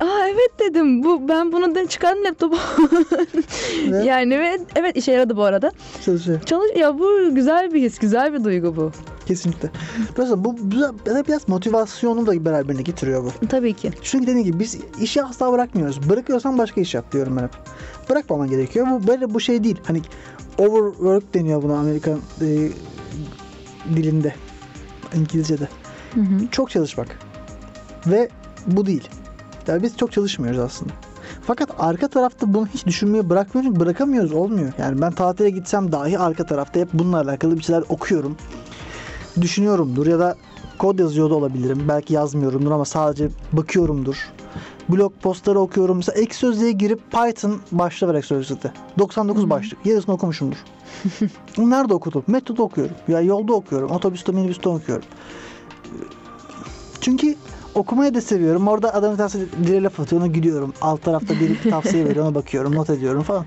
[0.00, 1.04] Aa evet dedim.
[1.04, 2.56] Bu ben bunu da çıkardım laptopu.
[3.90, 5.72] Ve yani ve evet işe yaradı bu arada.
[6.04, 6.40] çalışıyor.
[6.42, 8.92] Çalış ya bu güzel bir his, güzel bir duygu bu.
[9.30, 9.70] Kesinlikle.
[10.16, 13.46] Dolayısıyla bu biraz, biraz motivasyonu da beraberine getiriyor bu.
[13.46, 13.92] Tabii ki.
[14.02, 16.08] Çünkü dediğim gibi biz işi asla bırakmıyoruz.
[16.08, 17.50] Bırakıyorsan başka iş yap diyorum ben hep.
[18.10, 18.86] Bırakmaman gerekiyor.
[18.90, 19.76] Bu böyle bu şey değil.
[19.86, 20.00] Hani
[20.58, 22.68] overwork deniyor buna Amerikan e,
[23.96, 24.34] dilinde.
[25.14, 25.68] İngilizce'de.
[26.14, 26.48] Hı hı.
[26.50, 27.18] Çok çalışmak.
[28.06, 28.28] Ve
[28.66, 29.08] bu değil.
[29.66, 30.92] Yani biz çok çalışmıyoruz aslında.
[31.42, 33.70] Fakat arka tarafta bunu hiç düşünmeyi bırakmıyoruz.
[33.70, 34.32] çünkü Bırakamıyoruz.
[34.32, 34.72] Olmuyor.
[34.78, 38.36] Yani ben tatile gitsem dahi arka tarafta hep bununla alakalı bir şeyler okuyorum.
[39.40, 40.36] Düşünüyorumdur ya da
[40.78, 41.84] kod yazıyor da olabilirim.
[41.88, 44.30] Belki yazmıyorumdur ama sadece bakıyorumdur.
[44.88, 45.96] Blog postları okuyorum.
[45.96, 48.72] Mesela ek sözlüğe girip Python başta var ek sözlükte.
[48.98, 49.86] 99 başlık.
[49.86, 50.56] Yarısını okumuşumdur.
[51.58, 52.24] Nerede okudum?
[52.26, 52.96] Metroda okuyorum.
[53.08, 53.90] Ya yolda okuyorum.
[53.90, 55.04] Otobüste minibüste okuyorum.
[57.00, 57.36] Çünkü
[57.74, 58.68] okumayı da seviyorum.
[58.68, 60.74] Orada adam bir tanesi dile laf atıyor ona gülüyorum.
[60.80, 62.74] Alt tarafta biri tavsiye veriyor ona bakıyorum.
[62.74, 63.46] Not ediyorum falan.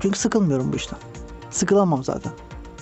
[0.00, 0.98] Çünkü sıkılmıyorum bu işten.
[1.50, 2.32] Sıkılamam zaten.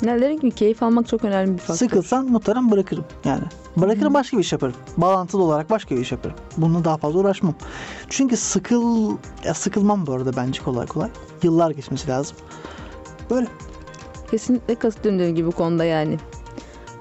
[0.02, 1.74] Neler gibi keyif almak çok önemli bir faktör.
[1.74, 3.42] Sıkılsam muhtemelen bırakırım yani.
[3.76, 4.74] Bırakırım başka bir iş yaparım.
[4.96, 6.36] Bağlantılı olarak başka bir iş yaparım.
[6.56, 7.54] Bununla daha fazla uğraşmam.
[8.08, 11.08] Çünkü sıkıl ya sıkılmam bu arada bence kolay kolay.
[11.42, 12.36] Yıllar geçmesi lazım.
[13.30, 13.46] Böyle.
[14.30, 16.18] Kesinlikle katılıyorum dediğim gibi bu konuda yani.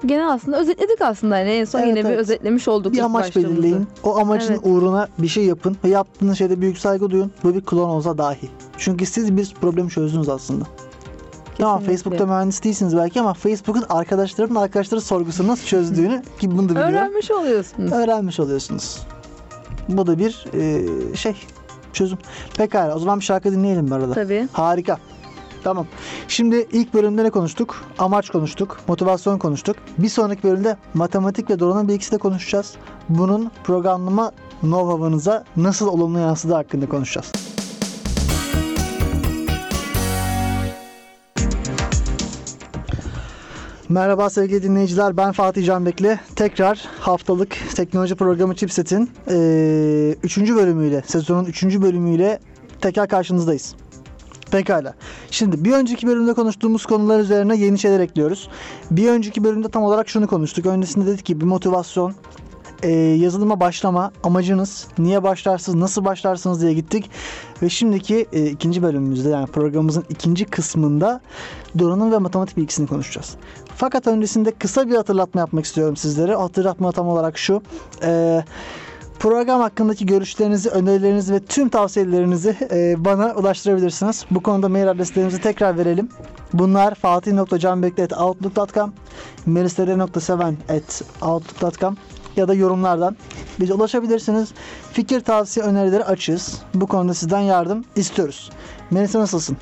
[0.06, 2.18] Genel aslında özetledik aslında yani en son Evet, yine bir evet.
[2.18, 2.92] özetlemiş olduk.
[2.92, 3.86] Bir amaç belirleyin.
[4.02, 4.60] O amacın Evet.
[4.64, 7.32] uğruna bir şey yapın ve yaptığınız şeyde büyük saygı duyun.
[7.44, 8.50] Bu bir klon olsa dahi.
[8.78, 10.64] Çünkü siz bir problemi çözdünüz aslında.
[11.58, 11.92] Tamam Kesinlikle.
[11.92, 16.94] Facebook'ta mühendis değilsiniz belki ama Facebook'un arkadaşlarının arkadaşları sorgusunu nasıl çözdüğünü ki bunu da biliyorum.
[16.94, 17.92] Öğrenmiş oluyorsunuz.
[17.92, 19.02] öğrenmiş oluyorsunuz.
[19.88, 21.36] Bu da bir e, şey
[21.92, 22.18] çözüm.
[22.56, 24.12] Pekala o zaman bir şarkı dinleyelim bu arada.
[24.12, 24.48] Tabii.
[24.52, 24.98] Harika.
[25.64, 25.86] Tamam.
[26.28, 27.84] Şimdi ilk bölümde ne konuştuk?
[27.98, 28.80] Amaç konuştuk.
[28.88, 29.76] Motivasyon konuştuk.
[29.98, 32.74] Bir sonraki bölümde matematik ve donanım bilgisi de konuşacağız.
[33.08, 37.32] Bunun programlama know-how'ınıza nasıl olumlu yansıdığı hakkında konuşacağız.
[43.92, 45.16] Merhaba sevgili dinleyiciler.
[45.16, 46.20] Ben Fatih Canbekli.
[46.36, 49.10] Tekrar haftalık teknoloji programı Chipset'in
[50.22, 50.38] 3.
[50.38, 51.64] bölümüyle, sezonun 3.
[51.64, 52.38] bölümüyle
[52.80, 53.74] tekrar karşınızdayız.
[54.50, 54.94] Pekala.
[55.30, 58.48] Şimdi bir önceki bölümde konuştuğumuz konular üzerine yeni şeyler ekliyoruz.
[58.90, 60.66] Bir önceki bölümde tam olarak şunu konuştuk.
[60.66, 62.14] Öncesinde dedik ki bir motivasyon,
[62.82, 67.10] e, yazılıma başlama amacınız, niye başlarsınız, nasıl başlarsınız diye gittik.
[67.62, 71.20] Ve şimdiki e, ikinci bölümümüzde yani programımızın ikinci kısmında
[71.78, 73.36] donanım ve matematik bilgisini konuşacağız.
[73.76, 76.34] Fakat öncesinde kısa bir hatırlatma yapmak istiyorum sizlere.
[76.34, 77.62] Hatırlatma tam olarak şu.
[78.02, 78.42] E,
[79.18, 84.24] program hakkındaki görüşlerinizi, önerilerinizi ve tüm tavsiyelerinizi e, bana ulaştırabilirsiniz.
[84.30, 86.08] Bu konuda mail adreslerimizi tekrar verelim.
[86.52, 88.92] Bunlar fatih.canbekli.outlook.com
[89.46, 91.96] melistere.seven.outlook.com
[92.36, 93.16] ya da yorumlardan
[93.60, 94.48] bize ulaşabilirsiniz.
[94.92, 96.62] Fikir, tavsiye, önerileri açığız.
[96.74, 98.50] Bu konuda sizden yardım istiyoruz.
[98.90, 99.56] Melisa nasılsın?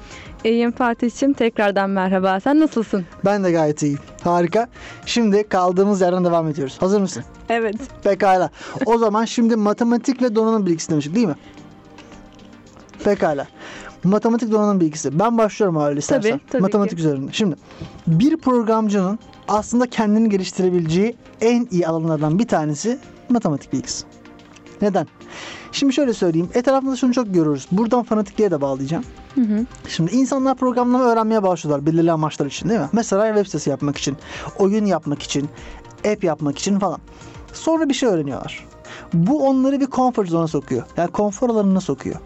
[0.45, 1.33] İyiyim Fatih'ciğim.
[1.33, 2.41] Tekrardan merhaba.
[2.41, 3.05] Sen nasılsın?
[3.25, 3.99] Ben de gayet iyiyim.
[4.25, 4.69] Harika.
[5.07, 6.77] Şimdi kaldığımız yerden devam ediyoruz.
[6.81, 7.25] Hazır mısın?
[7.49, 7.75] Evet.
[8.05, 8.51] Pekala.
[8.87, 11.37] O zaman şimdi matematik ve donanım bilgisi demiştik değil mi?
[13.05, 13.47] Pekala.
[14.05, 15.19] Matematik donanım bilgisi.
[15.19, 16.31] Ben başlıyorum öyle istersen.
[16.31, 17.05] Tabii, tabii Matematik ki.
[17.05, 17.33] üzerinde.
[17.33, 17.57] Şimdi
[18.07, 19.19] bir programcının
[19.51, 24.05] aslında kendini geliştirebileceği en iyi alanlardan bir tanesi matematik bilgisi.
[24.83, 25.07] Neden?
[25.73, 26.49] Şimdi şöyle söyleyeyim.
[26.55, 27.67] Etrafımızda şunu çok görüyoruz.
[27.73, 29.05] Buradan fanatikliğe de bağlayacağım.
[29.35, 29.67] Hı hı.
[29.89, 32.89] Şimdi insanlar programlama öğrenmeye başlıyorlar belirli amaçlar için değil mi?
[32.93, 34.17] Mesela web sitesi yapmak için,
[34.59, 35.49] oyun yapmak için,
[36.13, 36.99] app yapmak için falan.
[37.53, 38.67] Sonra bir şey öğreniyorlar.
[39.13, 40.83] Bu onları bir konfor zona sokuyor.
[40.97, 42.17] Yani konfor alanına sokuyor.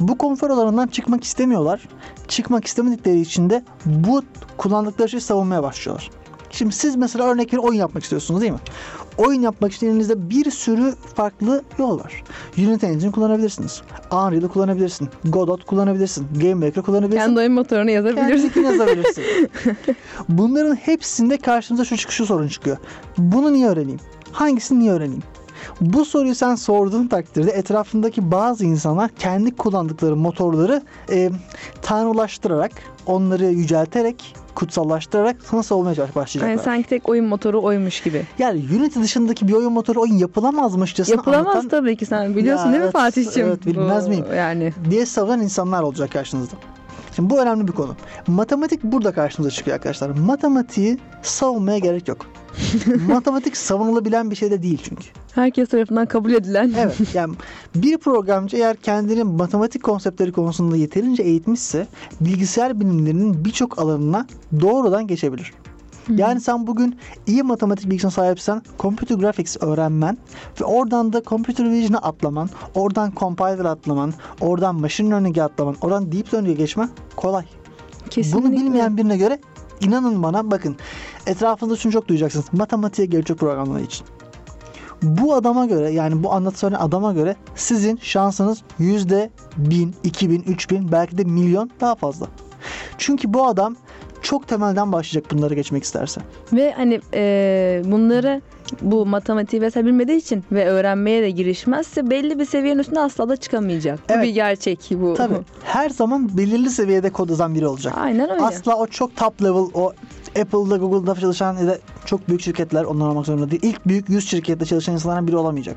[0.00, 1.88] Bu konfor alanından çıkmak istemiyorlar.
[2.28, 4.22] Çıkmak istemedikleri için de bu
[4.56, 6.21] kullandıkları şeyi savunmaya başlıyorlar.
[6.52, 8.58] Şimdi siz mesela örnek bir oyun yapmak istiyorsunuz değil mi?
[9.18, 12.22] Oyun yapmak için elinizde bir sürü farklı yol var.
[12.58, 13.82] Unity Engine kullanabilirsiniz.
[14.10, 15.08] Unreal'ı kullanabilirsin.
[15.24, 16.26] Godot kullanabilirsin.
[16.40, 17.26] GameMaker kullanabilirsin.
[17.26, 18.48] Kendi oyun motorunu yazabilirsin.
[18.48, 19.24] Kendini yazabilirsin.
[20.28, 22.76] Bunların hepsinde karşımıza şu çıkışı sorun çıkıyor.
[23.18, 24.00] Bunu niye öğreneyim?
[24.32, 25.22] Hangisini niye öğreneyim?
[25.80, 31.30] Bu soruyu sen sorduğun takdirde etrafındaki bazı insanlar kendi kullandıkları motorları e,
[31.82, 32.72] tanrılaştırarak,
[33.06, 36.48] onları yücelterek, kutsallaştırarak sana savunmaya başlayacaklar.
[36.48, 38.22] Yani sanki tek oyun motoru oymuş gibi.
[38.38, 42.72] Yani Unity dışındaki bir oyun motoru oyun yapılamazmışçasına Yapılamaz anlatan tabii ki sen biliyorsun Ya
[42.72, 43.48] değil mi evet, Fatih'ciğim?
[43.48, 44.24] evet, bilmez Bu- miyim?
[44.36, 46.56] Yani diye savunan insanlar olacak karşınızda.
[47.16, 47.96] Şimdi bu önemli bir konu.
[48.26, 50.10] Matematik burada karşımıza çıkıyor arkadaşlar.
[50.10, 52.26] Matematiği savunmaya gerek yok.
[53.08, 55.04] Matematik savunulabilen bir şey de değil çünkü.
[55.34, 56.74] herkes tarafından kabul edilen.
[56.78, 57.34] Evet yani
[57.74, 61.86] bir programcı eğer kendini matematik konseptleri konusunda yeterince eğitmişse
[62.20, 64.26] bilgisayar bilimlerinin birçok alanına
[64.60, 65.52] doğrudan geçebilir.
[66.08, 70.18] Yani sen bugün iyi matematik bilgisine sahipsen computer graphics öğrenmen
[70.60, 76.34] ve oradan da computer vision'a atlaman, oradan compiler atlaman, oradan machine learning'e atlaman, oradan deep
[76.34, 77.44] learning'e geçmen kolay.
[78.10, 78.42] Kesinlikle.
[78.42, 79.38] Bunu bilmeyen birine göre
[79.80, 80.76] inanın bana bakın
[81.26, 82.46] etrafınızda şunu çok duyacaksınız.
[82.52, 84.06] Matematiğe gerek yok programlama için.
[85.02, 90.70] Bu adama göre yani bu anlatılan adama göre sizin şansınız yüzde bin, iki bin, üç
[90.70, 92.26] bin belki de milyon daha fazla.
[92.98, 93.76] Çünkü bu adam
[94.22, 96.20] çok temelden başlayacak bunları geçmek isterse.
[96.52, 98.40] Ve hani e, bunları
[98.82, 103.36] bu matematiği vesaire bilmediği için ve öğrenmeye de girişmezse belli bir seviyenin üstüne asla da
[103.36, 103.98] çıkamayacak.
[104.08, 104.24] Bu Evet.
[104.24, 105.14] bir gerçek bu.
[105.14, 107.94] Tabii her zaman belirli seviyede kod yazan biri olacak.
[107.96, 108.42] Aynen öyle.
[108.42, 109.92] Asla o çok top level o
[110.40, 113.62] Apple'da Google'da çalışan ya da çok büyük şirketler onlar olmak zorunda değil.
[113.62, 115.76] İlk büyük 100 şirkette çalışan insanlardan biri olamayacak.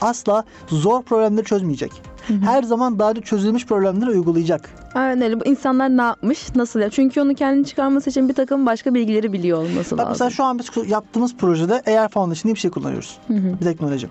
[0.00, 1.92] Asla zor problemleri çözmeyecek.
[2.44, 4.70] Her zaman daha önce çözülmüş problemleri uygulayacak.
[4.94, 5.40] Aynen öyle.
[5.40, 6.90] Bu insanlar ne yapmış, nasıl ya?
[6.90, 10.10] Çünkü onu kendini çıkarması için bir takım başka bilgileri biliyor olması lazım.
[10.10, 13.18] mesela şu an biz yaptığımız projede Air Foundation diye bir şey kullanıyoruz.
[13.28, 14.08] Bir teknoloji.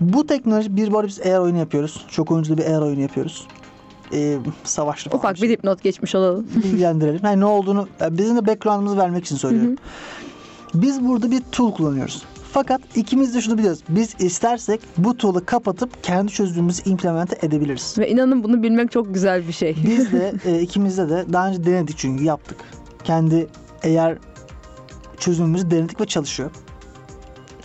[0.00, 2.06] Bu teknoloji bir bu arada biz Air oyunu yapıyoruz.
[2.08, 3.46] Çok oyunculu bir Air oyunu yapıyoruz.
[4.12, 5.48] Ee, savaşlı Ufak şey.
[5.48, 6.46] bir dipnot geçmiş olalım.
[6.54, 7.20] bilgilendirelim.
[7.24, 9.76] Yani ne olduğunu bizim de background'ımızı vermek için söylüyorum.
[10.74, 12.22] Biz burada bir tool kullanıyoruz.
[12.52, 13.80] Fakat ikimiz de şunu biliyoruz.
[13.88, 17.94] Biz istersek bu tool'u kapatıp kendi çözümümüzü implemente edebiliriz.
[17.98, 19.76] Ve inanın bunu bilmek çok güzel bir şey.
[19.86, 22.56] Biz de e, ikimizde de daha önce denedik çünkü yaptık.
[23.04, 23.46] Kendi
[23.82, 24.18] eğer
[25.18, 26.50] çözümümüzü denedik ve çalışıyor.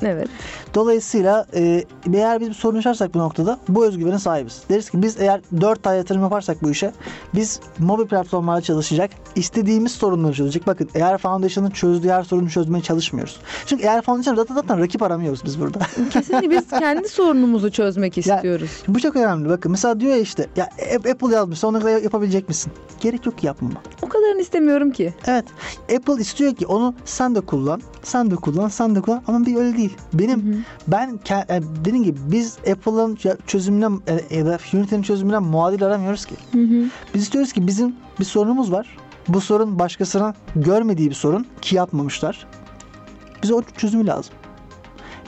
[0.02, 0.30] evet.
[0.76, 1.84] Dolayısıyla e,
[2.14, 4.64] eğer biz bir sorun yaşarsak bu noktada bu özgüvene sahibiz.
[4.70, 6.92] Deriz ki biz eğer 4 ay yatırım yaparsak bu işe
[7.36, 10.68] biz mobil platformlarda çalışacak, istediğimiz sorunları çözecek.
[10.68, 13.40] Bakın eğer Foundation'ın çözdüğü her sorunu çözmeye çalışmıyoruz.
[13.66, 15.80] Çünkü eğer Foundation zaten, zaten rakip aramıyoruz biz burada.
[16.10, 18.70] Kesinlikle biz kendi sorunumuzu çözmek istiyoruz.
[18.88, 19.50] bu çok önemli.
[19.50, 22.72] Bakın mesela diyor ya işte ya Apple yazmış onu kadar yapabilecek misin?
[23.02, 23.82] Gerek yok ki yapmama.
[24.02, 25.14] O kadarını istemiyorum ki.
[25.28, 25.46] Evet.
[25.96, 29.56] Apple istiyor ki onu sen de kullan, sen de kullan, sen de kullan ama bir
[29.56, 29.98] öyle değil.
[30.14, 36.26] Benim ben e, dediğim gibi biz Apple'ın çözümüne e, ya da Unity'nin çözümüne muadil aramıyoruz
[36.26, 36.36] ki.
[37.14, 38.98] Biz istiyoruz ki bizim bir sorunumuz var.
[39.28, 42.48] Bu sorun başkasının görmediği bir sorun ki yapmamışlar.
[43.44, 44.34] Bize o çözümü lazım.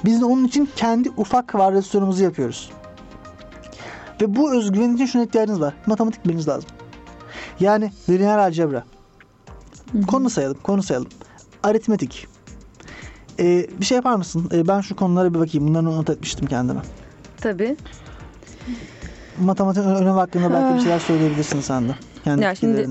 [0.05, 2.71] Biz de onun için kendi ufak varyasyonumuzu yapıyoruz.
[4.21, 5.73] Ve bu özgüven için şuna ihtiyacınız var.
[5.85, 6.69] Matematik bilmeniz lazım.
[7.59, 8.83] Yani lineer algebra.
[10.07, 11.07] Konu sayalım, konu sayalım.
[11.63, 12.27] Aritmetik.
[13.39, 14.49] Ee, bir şey yapar mısın?
[14.53, 15.67] Ee, ben şu konulara bir bakayım.
[15.67, 16.79] Bunları not etmiştim kendime.
[17.41, 17.77] Tabii.
[19.39, 21.91] Matematik önemi hakkında belki bir şeyler söyleyebilirsin sen de.
[22.23, 22.87] Kendi Ya şimdi-.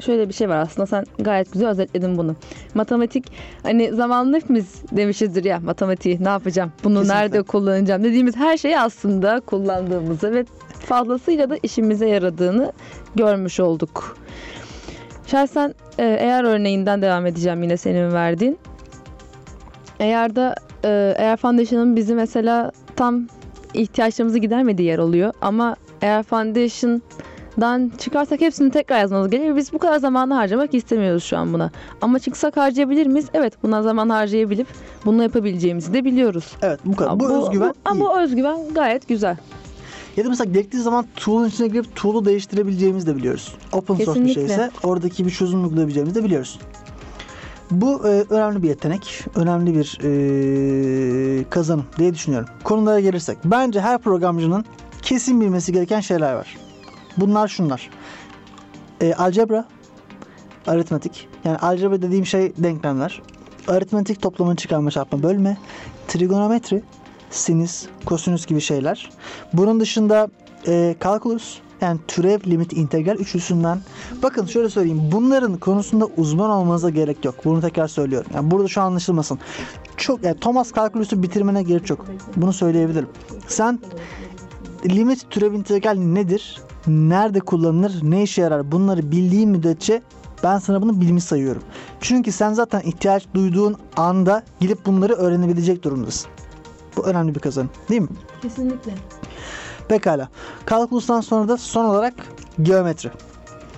[0.00, 2.36] Şöyle bir şey var aslında sen gayet güzel özetledin bunu.
[2.74, 7.20] Matematik hani zamanında hepimiz demişizdir ya matematiği ne yapacağım bunu Kesinlikle.
[7.20, 10.44] nerede kullanacağım dediğimiz her şeyi aslında kullandığımızı ve
[10.86, 12.72] fazlasıyla da işimize yaradığını
[13.14, 14.16] görmüş olduk.
[15.26, 18.58] Şahsen e, eğer örneğinden devam edeceğim yine senin verdiğin.
[20.02, 23.26] Eğer de e, eğer Foundation'ın bizi mesela tam
[23.74, 27.02] ihtiyaçlarımızı gidermediği yer oluyor ama eğer Foundation
[27.60, 29.56] dan çıkarsak hepsini tekrar yazmamız gerekiyor.
[29.56, 31.70] Biz bu kadar zamanı harcamak istemiyoruz şu an buna.
[32.00, 33.26] Ama çıksak harcayabilir miyiz?
[33.34, 34.66] Evet buna zaman harcayabilip
[35.04, 36.56] bunu yapabileceğimizi de biliyoruz.
[36.62, 37.10] Evet bu kadar.
[37.10, 39.36] Ama Bu, özgüven bu, ama bu özgüven gayet güzel.
[40.16, 43.54] Ya da mesela gerektiği zaman tool'un içine girip tool'u değiştirebileceğimizi de biliyoruz.
[43.72, 46.58] Open source bir şeyse oradaki bir çözüm uygulayabileceğimizi de biliyoruz.
[47.72, 52.48] Bu e, önemli bir yetenek, önemli bir e, kazanım diye düşünüyorum.
[52.64, 54.64] Konulara gelirsek, bence her programcının
[55.02, 56.56] kesin bilmesi gereken şeyler var.
[57.16, 57.90] Bunlar şunlar.
[59.00, 59.64] E, algebra,
[60.66, 61.28] aritmetik.
[61.44, 63.22] Yani algebra dediğim şey denklemler.
[63.68, 65.56] Aritmetik toplama, çıkarma, çarpma, bölme.
[66.08, 66.82] Trigonometri,
[67.30, 69.10] sinüs, kosinüs gibi şeyler.
[69.52, 70.28] Bunun dışında
[70.66, 73.80] e, kalkulus yani türev, limit, integral üçlüsünden.
[74.22, 75.02] Bakın şöyle söyleyeyim.
[75.12, 77.34] Bunların konusunda uzman olmanıza gerek yok.
[77.44, 78.30] Bunu tekrar söylüyorum.
[78.34, 79.38] Yani burada şu an anlaşılmasın.
[79.96, 82.06] Çok yani Thomas kalkülüsü bitirmene gerek yok.
[82.36, 83.08] Bunu söyleyebilirim.
[83.46, 83.78] Sen
[84.86, 86.60] limit, türev, integral nedir?
[86.86, 88.00] Nerede kullanılır?
[88.02, 88.72] Ne işe yarar?
[88.72, 90.02] Bunları bildiğin müddetçe
[90.42, 91.62] ben sana bunu bilmiş sayıyorum.
[92.00, 96.30] Çünkü sen zaten ihtiyaç duyduğun anda gidip bunları öğrenebilecek durumdasın.
[96.96, 97.70] Bu önemli bir kazanım.
[97.88, 98.08] Değil mi?
[98.42, 98.92] Kesinlikle.
[99.88, 100.28] Pekala.
[100.66, 102.14] Kalkulustan sonra da son olarak
[102.62, 103.10] geometri.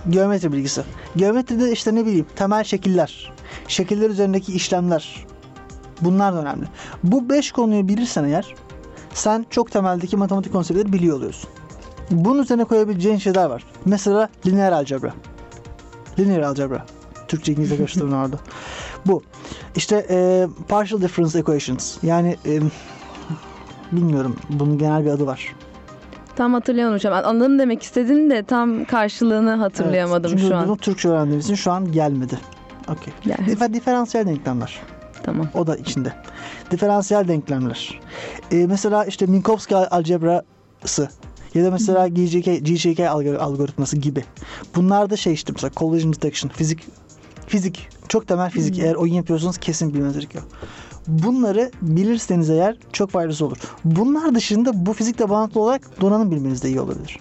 [0.09, 0.83] Geometri bilgisi.
[1.15, 3.33] Geometride işte ne bileyim temel şekiller,
[3.67, 5.25] şekiller üzerindeki işlemler.
[6.01, 6.65] Bunlar da önemli.
[7.03, 8.55] Bu 5 konuyu bilirsen eğer
[9.13, 11.49] sen çok temeldeki matematik konseptleri biliyor oluyorsun.
[12.11, 13.63] Bunun üzerine koyabileceğin şeyler var.
[13.85, 15.13] Mesela lineer algebra.
[16.19, 16.85] Lineer algebra.
[17.27, 18.39] Türkçe İngilizce karıştırdım orada.
[19.05, 19.23] Bu.
[19.75, 21.97] İşte e, partial difference equations.
[22.03, 22.59] Yani e,
[23.91, 25.55] bilmiyorum bunun genel bir adı var.
[26.35, 27.23] Tam hatırlayamadım an.
[27.23, 30.67] Anladım demek istedin de tam karşılığını hatırlayamadım Evet, çünkü şu an.
[30.67, 32.39] bunu Türkçe öğrendiğimiz için şu an gelmedi.
[32.91, 33.13] Okey.
[33.25, 34.79] Yani, Difer, diferansiyel denklemler.
[35.23, 35.47] tamam.
[35.53, 36.13] O da içinde.
[36.71, 37.99] Diferansiyel denklemler.
[38.51, 41.09] Ee, mesela işte Minkowski al- algebrası
[41.53, 44.23] ya da mesela GJK, GJK alg- algoritması gibi.
[44.75, 46.83] Bunlar da şey işte mesela collision detection, fizik
[47.47, 48.79] fizik çok temel fizik.
[48.79, 50.43] Eğer oyun yapıyorsanız kesin bilmeniz gerekiyor.
[51.07, 53.57] Bunları bilirseniz eğer çok faydası olur.
[53.85, 57.19] Bunlar dışında bu fizikle bağlantılı olarak donanım bilmeniz de iyi olabilir.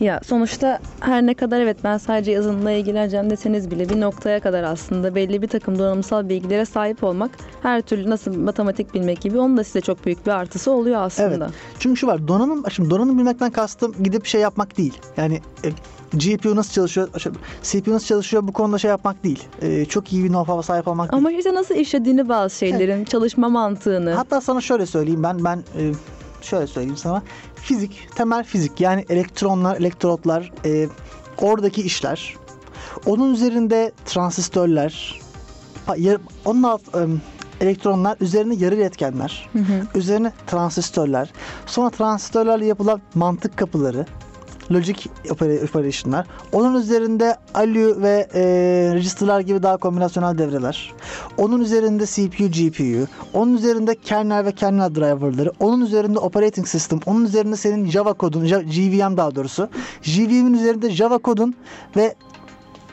[0.00, 4.62] Ya sonuçta her ne kadar evet ben sadece yazılımla ilgileneceğim deseniz bile bir noktaya kadar
[4.62, 7.30] aslında belli bir takım donanımsal bilgilere sahip olmak
[7.62, 11.44] her türlü nasıl matematik bilmek gibi onun da size çok büyük bir artısı oluyor aslında.
[11.44, 11.54] Evet.
[11.78, 14.98] Çünkü şu var donanım şimdi donanım bilmekten kastım gidip şey yapmak değil.
[15.16, 15.68] Yani e,
[16.12, 17.08] GPU nasıl çalışıyor,
[17.62, 19.44] CPU nasıl çalışıyor bu konuda şey yapmak değil.
[19.62, 21.18] E, çok iyi bir know-how'a sahip olmak değil.
[21.18, 24.10] Ama işte nasıl işlediğini bazı şeylerin, çalışma mantığını.
[24.10, 25.92] Hatta sana şöyle söyleyeyim ben ben e,
[26.42, 27.22] şöyle söyleyeyim sana.
[27.54, 30.88] Fizik, temel fizik yani elektronlar, elektrotlar, e,
[31.38, 32.34] oradaki işler.
[33.06, 35.20] Onun üzerinde transistörler,
[36.44, 37.06] onun alt e,
[37.60, 39.48] elektronlar üzerine yarı iletkenler,
[39.94, 41.32] üzerine transistörler,
[41.66, 44.06] sonra transistörlerle yapılan mantık kapıları,
[44.72, 44.94] logic
[45.28, 46.26] opera- operation'lar.
[46.52, 48.42] Onun üzerinde ALU ve e,
[48.94, 50.92] register'lar gibi daha kombinasyonel devreler.
[51.38, 53.08] Onun üzerinde CPU, GPU.
[53.32, 55.52] Onun üzerinde kernel ve kernel driver'ları.
[55.60, 57.00] Onun üzerinde operating system.
[57.06, 59.68] Onun üzerinde senin Java kodun, JVM daha doğrusu.
[60.02, 61.54] JVM'in üzerinde Java kodun
[61.96, 62.14] ve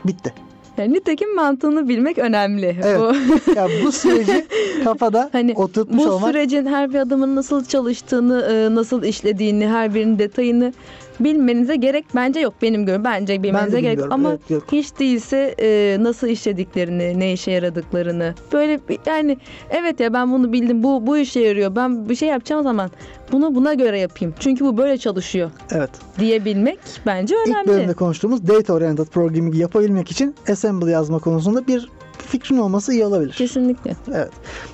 [0.06, 0.34] bitti.
[0.78, 2.78] Yani nitekim mantığını bilmek önemli.
[2.84, 3.00] Evet.
[3.00, 4.48] Bu, Ya bu süreci
[4.84, 9.94] kafada hani oturtmuş bu olmak sürecin her bir adımın nasıl çalıştığını, e, nasıl işlediğini, her
[9.94, 10.74] birinin detayını
[11.20, 13.04] bilmenize gerek bence yok benim görüşüm.
[13.04, 14.06] Bence bilmenize gerek yok.
[14.12, 14.26] bilmiyorum.
[14.26, 14.64] Ama Evet, yok.
[14.72, 18.34] hiç değilse e, nasıl işlediklerini, ne işe yaradıklarını.
[18.54, 19.38] Böyle bir- yani
[19.70, 20.84] evet ya ben bunu bildim.
[20.84, 21.76] Bu bu işe yarıyor.
[21.76, 22.92] Ben bir şey yapacağım zaman
[23.32, 24.34] bunu buna göre yapayım.
[24.40, 25.90] Çünkü bu böyle çalışıyor evet.
[26.20, 27.68] diyebilmek bence İlk önemli.
[27.68, 33.34] bölümde konuştuğumuz data oriented programming yapabilmek için assembly yazma konusunda bir fikrin olması iyi olabilir.
[33.34, 33.96] Kesinlikle.
[34.14, 34.30] Evet.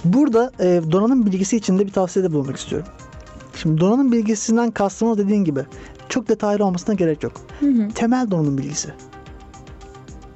[0.05, 2.87] Burada e, donanım bilgisi için de bir tavsiyede bulunmak istiyorum.
[3.55, 5.59] Şimdi donanım bilgisinden kastımız dediğin gibi
[6.13, 7.33] çok detaylı olmasına gerek yok.
[7.59, 7.87] Hı hı.
[7.95, 8.89] Temel donanım bilgisi.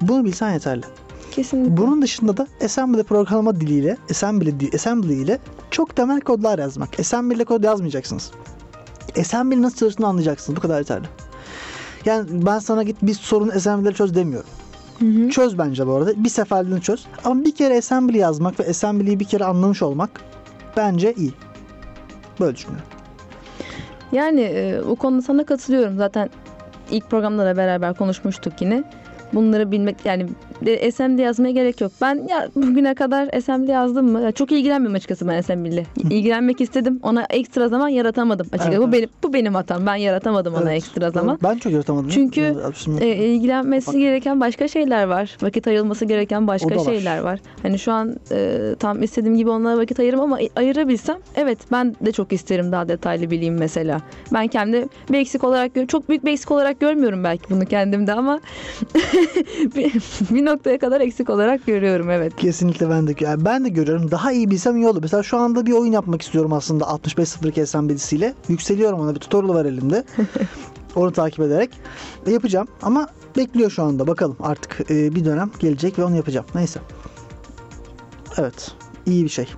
[0.00, 0.84] Bunu bilsen yeterli.
[1.30, 1.76] Kesinlikle.
[1.76, 5.38] Bunun dışında da assembly programlama diliyle, assembly, assembly ile
[5.70, 7.00] çok temel kodlar yazmak.
[7.00, 8.30] Assembly ile kod yazmayacaksınız.
[9.20, 10.56] Assembly nasıl çalıştığını anlayacaksınız.
[10.56, 11.06] Bu kadar yeterli.
[12.04, 14.50] Yani ben sana git bir sorun assembly'leri çöz demiyorum.
[14.98, 15.30] Hı hı.
[15.30, 16.24] Çöz bence bu arada.
[16.24, 17.06] Bir seferliğini çöz.
[17.24, 20.10] Ama bir kere assembly yazmak ve assembly'yi bir kere anlamış olmak
[20.76, 21.32] bence iyi.
[22.40, 22.97] Böyle düşünüyorum.
[24.12, 25.96] Yani e, o konuda sana katılıyorum.
[25.96, 26.30] Zaten
[26.90, 28.84] ilk programda da beraber konuşmuştuk yine.
[29.32, 30.26] Bunları bilmek yani
[30.66, 31.92] de SMD yazmaya gerek yok.
[32.00, 34.20] Ben ya bugüne kadar SMD yazdım mı?
[34.20, 35.86] Ya çok ilgilenmiyorum açıkçası ben SMD ile.
[36.10, 37.00] İlgilenmek istedim.
[37.02, 38.68] Ona ekstra zaman yaratamadım açıkçası.
[38.70, 38.92] Evet, bu evet.
[38.92, 39.86] benim bu benim hatam.
[39.86, 41.38] Ben yaratamadım ona Evet, ekstra zaman.
[41.42, 42.08] Ben çok yaratamadım.
[42.08, 43.94] Çünkü, şimdi- E, ilgilenmesi Bak.
[43.94, 45.36] gereken başka şeyler var.
[45.42, 46.84] Vakit ayrılması gereken başka var.
[46.84, 47.40] şeyler var.
[47.62, 52.12] Hani şu an e, tam istediğim gibi onlara vakit ayırırım ama ayırabilsem evet ben de
[52.12, 54.00] çok isterim daha detaylı bileyim mesela.
[54.32, 58.40] Ben kendi bir eksik olarak çok büyük bir eksik olarak görmüyorum belki bunu kendimde ama
[60.30, 62.36] bir, noktaya kadar eksik olarak görüyorum evet.
[62.36, 64.10] Kesinlikle ben de yani ben de görüyorum.
[64.10, 65.02] Daha iyi bilsem iyi olur.
[65.02, 68.34] Mesela şu anda bir oyun yapmak istiyorum aslında 6502 SMB'siyle.
[68.48, 70.04] Yükseliyorum ona bir tutorial var elimde.
[70.96, 71.70] Onu takip ederek
[72.26, 74.06] E, yapacağım ama bekliyor şu anda.
[74.06, 76.46] Bakalım artık e, bir dönem gelecek ve onu yapacağım.
[76.54, 76.80] Neyse.
[78.38, 78.72] Evet.
[79.06, 79.48] iyi bir şey.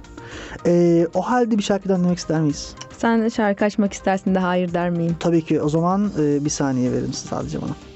[0.67, 2.75] E, o halde bir şarkı dinlemek ister miyiz?
[2.99, 5.17] Sen şarkı açmak istersin de hayır der miyim?
[5.21, 5.61] Tabii ki.
[5.61, 7.90] O zaman e, bir saniye verin sadece bana.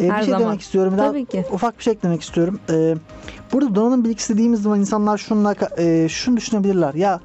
[0.00, 0.48] E, Her bir şey zaman.
[0.48, 0.94] demek istiyorum.
[0.98, 1.44] Daha Tabii ki.
[1.52, 2.60] ufak bir şey eklemek istiyorum.
[2.70, 2.94] Ee,
[3.52, 6.94] burada donanım bilgisi dediğimiz zaman insanlar şunla e, şunu düşünebilirler.
[6.94, 7.20] Ya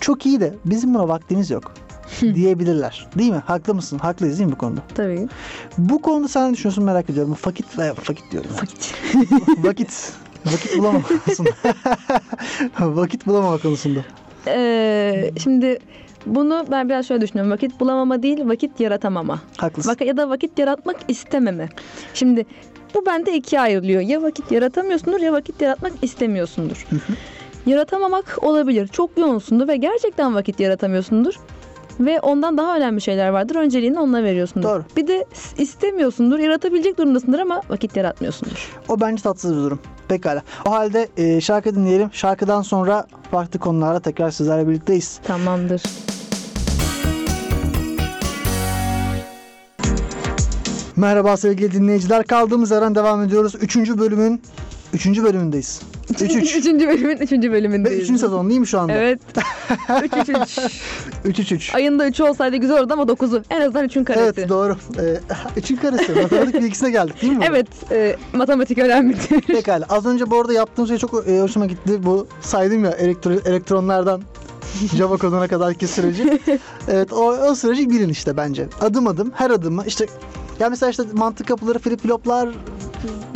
[0.00, 1.72] çok iyi de bizim buna vaktimiz yok
[2.20, 3.06] diyebilirler.
[3.18, 3.42] Değil mi?
[3.46, 3.98] Haklı mısın?
[3.98, 4.80] Haklıyız değil mi bu konuda?
[4.94, 5.28] Tabii.
[5.78, 7.36] Bu konuda sen ne düşünüyorsun merak ediyorum.
[7.46, 8.50] Vakit e, vakit diyorum.
[8.50, 8.56] ya.
[8.62, 8.94] Vakit.
[9.64, 10.12] vakit
[10.46, 11.50] vakit bulamama konusunda.
[12.80, 14.00] vakit bulamama konusunda.
[14.46, 15.78] Ee, şimdi
[16.26, 17.52] bunu ben biraz şöyle düşünüyorum.
[17.52, 19.40] Vakit bulamama değil, vakit yaratamama.
[19.56, 19.90] Haklısın.
[19.90, 21.68] Vak- ya da vakit yaratmak istememe.
[22.14, 22.46] Şimdi
[22.94, 24.00] bu bende ikiye ayrılıyor.
[24.00, 26.86] Ya vakit yaratamıyorsundur ya vakit yaratmak istemiyorsundur.
[27.66, 28.86] Yaratamamak olabilir.
[28.86, 31.34] Çok yoğunsundur ve gerçekten vakit yaratamıyorsundur.
[32.00, 33.56] Ve ondan daha önemli şeyler vardır.
[33.56, 34.68] Önceliğini onunla veriyorsundur.
[34.68, 34.84] Doğru.
[34.96, 35.24] Bir de
[35.58, 38.70] istemiyorsundur, yaratabilecek durumdasındır ama vakit yaratmıyorsundur.
[38.88, 39.80] O bence tatsız bir durum.
[40.08, 40.42] Pekala.
[40.66, 42.10] O halde e, şarkı dinleyelim.
[42.12, 45.20] Şarkıdan sonra farklı konularla tekrar sizlerle birlikteyiz.
[45.24, 45.82] Tamamdır.
[50.96, 52.24] Merhaba sevgili dinleyiciler.
[52.24, 53.54] Kaldığımız yerden devam ediyoruz.
[53.60, 54.42] Üçüncü bölümün
[54.94, 55.80] Üçüncü bölümündeyiz.
[56.12, 56.58] 3-3.
[56.58, 58.02] Üçüncü bölümün üçüncü Ve bölümündeyiz.
[58.02, 58.92] üçüncü sezon değil mi şu anda?
[58.92, 59.20] Evet.
[60.04, 61.52] 3 3 3.
[61.52, 61.74] 3-3-3.
[61.76, 63.42] Ayında 3 olsaydı güzel olurdu ama 9'u.
[63.50, 64.22] En azından 3'ün karesi.
[64.40, 64.76] Evet doğru.
[64.98, 65.20] Ee,
[65.56, 66.12] üçün karesi.
[66.12, 67.44] Matematik bilgisine geldik değil mi?
[67.50, 69.40] Evet, e, matematik önemlidir.
[69.40, 69.86] Pekala.
[69.88, 72.04] Az önce bu arada yaptığım şey çok e, hoşuma gitti.
[72.04, 74.22] Bu saydım ya elektro- elektronlardan
[74.96, 76.40] Java koduna kadarki süreci.
[76.88, 78.66] Evet o, o süreci bilin işte bence.
[78.80, 80.06] Adım adım her adımı işte
[80.60, 82.48] ya mesela işte mantık kapıları, flip floplar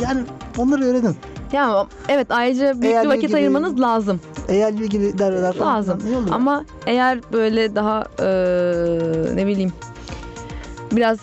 [0.01, 0.21] yani
[0.57, 1.15] onları öğrenin.
[1.53, 4.19] Ya evet ayrıca büyük Eğer bir vakit ilgili- ayırmanız lazım.
[4.47, 5.75] Eğer ilgili derler falan.
[5.77, 5.99] Lazım.
[6.15, 6.31] Olur?
[6.31, 8.25] Ama eğer böyle daha e,
[9.35, 9.73] ne bileyim
[10.91, 11.17] biraz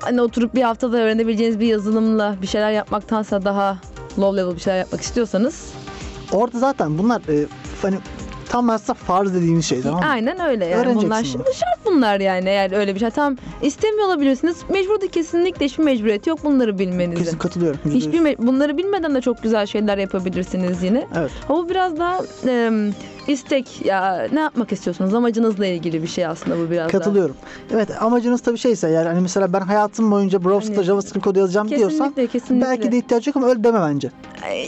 [0.00, 3.78] hani oturup bir haftada öğrenebileceğiniz bir yazılımla bir şeyler yapmaktansa daha
[4.18, 5.72] low level bir şeyler yapmak istiyorsanız
[6.32, 7.46] Orada zaten bunlar e,
[7.82, 7.96] hani
[8.54, 10.06] tam aslında farz dediğimiz şey tamam mı?
[10.10, 11.30] aynen öyle yani Öğreneceksin bunlar bunu.
[11.30, 15.84] şimdi şart bunlar yani eğer öyle bir şey tam istemiyor olabilirsiniz mecbur değil kesinlikle hiçbir
[15.84, 17.24] mecburiyeti yok bunları bilmenizin.
[17.24, 17.80] Kesin katılıyorum.
[17.84, 18.06] yüzde yüz.
[18.06, 21.06] Hiçbir me- bunları bilmeden de çok güzel şeyler yapabilirsiniz yine.
[21.18, 21.30] Evet.
[21.48, 22.70] Ama bu biraz daha e,
[23.28, 26.90] istek ya ne yapmak istiyorsunuz amacınızla ilgili bir şey aslında bu biraz.
[26.92, 27.36] Katılıyorum.
[27.74, 31.68] Evet amacınız tabii şeyse yani hani mesela ben hayatım boyunca browser'da Hani- JavaScript kodu yazacağım
[31.68, 32.66] diyorsan Kesinlikle kesinlikle.
[32.68, 34.10] belki de ihtiyaç yok ama öyle deme bence.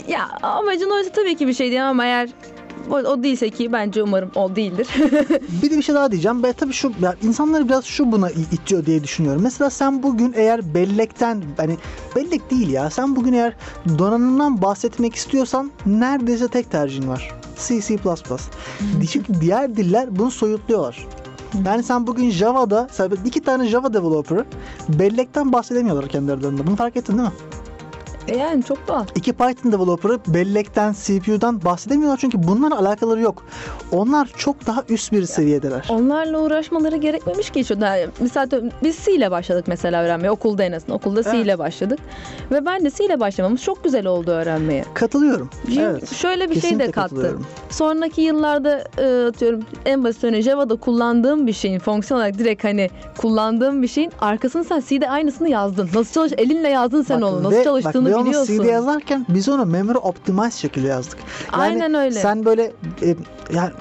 [0.07, 2.29] Ya amacın oysa tabii ki bir şey değil ama eğer
[2.89, 4.87] o, o değilse ki bence umarım o değildir.
[5.63, 6.43] Bir de bir şey daha diyeceğim.
[6.43, 9.41] Ben tabii şu ya insanları biraz şu buna itiyor diye düşünüyorum.
[9.41, 11.77] Mesela sen bugün eğer bellekten hani
[12.15, 12.89] bellek değil ya.
[12.89, 13.53] Sen bugün eğer
[13.97, 17.31] donanımdan bahsetmek istiyorsan neredeyse tek tercihin var.
[17.67, 17.97] C, C++.
[19.11, 21.07] Çünkü diğer diller bunu soyutluyorlar.
[21.65, 22.87] Yani sen bugün Java'da
[23.25, 24.45] iki tane Java developer'ı
[24.89, 26.67] bellekten bahsedemiyorlar kendi aralarında.
[26.67, 27.35] Bunu fark ettin değil mi?
[28.27, 29.05] E yani çok doğal.
[29.15, 33.43] İki Python developer'ı bellekten, CPU'dan bahsedemiyorlar çünkü bunlarla alakaları yok.
[33.91, 35.85] Onlar çok daha üst bir seviyedeler.
[35.89, 37.65] Onlarla uğraşmaları gerekmemiş ki.
[37.65, 38.47] Şu da, mesela
[38.83, 40.31] biz C ile başladık mesela öğrenmeye.
[40.31, 40.97] Okulda en azından.
[40.97, 41.45] Okulda C Evet.
[41.45, 41.99] ile başladık.
[42.51, 44.85] Ve ben de C ile başlamamız çok güzel oldu öğrenmeye.
[44.93, 45.49] Katılıyorum.
[45.65, 46.13] Çünkü Evet.
[46.15, 47.37] Şöyle bir şey Kesinlikle de kattı.
[47.69, 52.89] Sonraki yıllarda e, atıyorum en basit örneği Java'da kullandığım bir şeyin fonksiyon olarak direkt hani
[53.17, 55.89] kullandığım bir şeyin arkasını sen C'de aynısını yazdın.
[55.95, 57.43] Nasıl çalış elinle yazdın sen Bak onu.
[57.43, 58.57] Nasıl ve- çalıştığını bak, onu biliyorsun.
[58.57, 61.17] C'de yazarken biz onu memory optimize şekilde yazdık.
[61.53, 62.19] Yani Aynen öyle.
[62.19, 63.15] Sen böyle e,
[63.53, 63.71] yani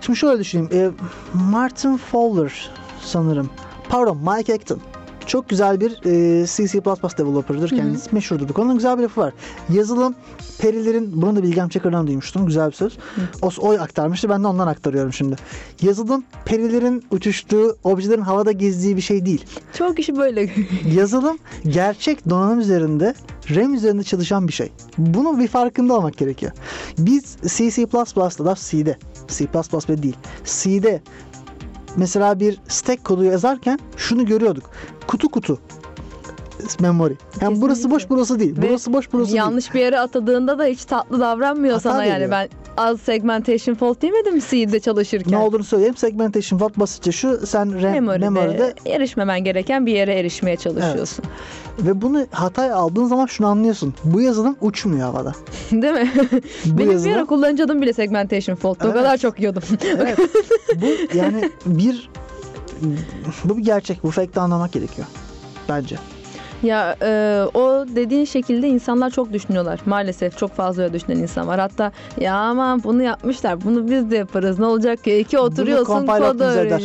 [0.00, 0.70] şimdi şöyle düşüneyim.
[0.72, 0.90] E,
[1.34, 2.70] Martin Fowler
[3.02, 3.50] sanırım.
[3.88, 4.80] Pardon Mike Acton.
[5.26, 6.82] Çok güzel bir e, C,
[7.18, 8.14] developer'dır kendisi.
[8.14, 8.74] Meşhurdur bu konuda.
[8.74, 9.32] Güzel bir lafı var.
[9.72, 10.14] Yazılım
[10.58, 12.46] perilerin, bunu da Bilgem Çakır'dan duymuştum.
[12.46, 12.98] Güzel bir söz.
[13.42, 14.28] O, o aktarmıştı.
[14.28, 15.36] Ben de ondan aktarıyorum şimdi.
[15.82, 19.44] Yazılım perilerin uçuştuğu, objelerin havada gezdiği bir şey değil.
[19.72, 20.50] Çoğu kişi böyle.
[20.94, 23.14] Yazılım gerçek donanım üzerinde
[23.54, 24.72] RAM üzerinde çalışan bir şey.
[24.98, 26.52] Bunu bir farkında olmak gerekiyor.
[26.98, 28.98] Biz C, C++'da da C'de,
[29.28, 29.48] C++
[29.88, 30.16] ve değil.
[30.44, 31.02] C'de
[31.96, 34.70] mesela bir stack kodu yazarken şunu görüyorduk.
[35.06, 35.58] Kutu kutu
[36.80, 37.14] memory.
[37.40, 37.96] Yani burası Kesinlikle.
[37.96, 38.56] boş burası değil.
[38.58, 39.38] Ve burası boş burası değil.
[39.38, 42.14] Yanlış bir yere atadığında da hiç tatlı davranmıyor Hata sana yani.
[42.14, 42.30] veriyor.
[42.30, 45.32] Ben az segmentation fault demedim C'de çalışırken.
[45.32, 45.96] Ne olduğunu söyleyeyim.
[45.96, 47.46] Segmentation fault basitçe şu.
[47.46, 51.24] Sen RAM, Memory'de, memory'de erişmemen gereken bir yere erişmeye çalışıyorsun.
[51.78, 53.94] Ve bunu hataya aldığın zaman şunu anlıyorsun.
[54.04, 55.32] Bu yazılım uçmuyor havada.
[55.72, 56.10] Değil mi?
[56.64, 58.82] Bu Benim bir yazılım- ara kullanıcı adım bile segmentation fault.
[58.82, 58.96] O Evet.
[58.96, 59.62] kadar çok yiyordum.
[59.96, 60.18] Evet.
[60.76, 62.10] bu yani bir
[63.44, 64.02] bu bir gerçek.
[64.02, 65.06] Bu fake'te anlamak gerekiyor.
[65.68, 65.96] Bence.
[66.62, 69.80] Ya e, o dediğin şekilde insanlar çok düşünüyorlar.
[69.86, 71.60] Maalesef çok fazla öyle düşünen insan var.
[71.60, 73.64] Hatta ya aman bunu yapmışlar.
[73.64, 74.58] Bunu biz de yaparız.
[74.58, 75.16] Ne olacak ki?
[75.18, 76.78] İki oturuyorsun, compile kod optimize eder.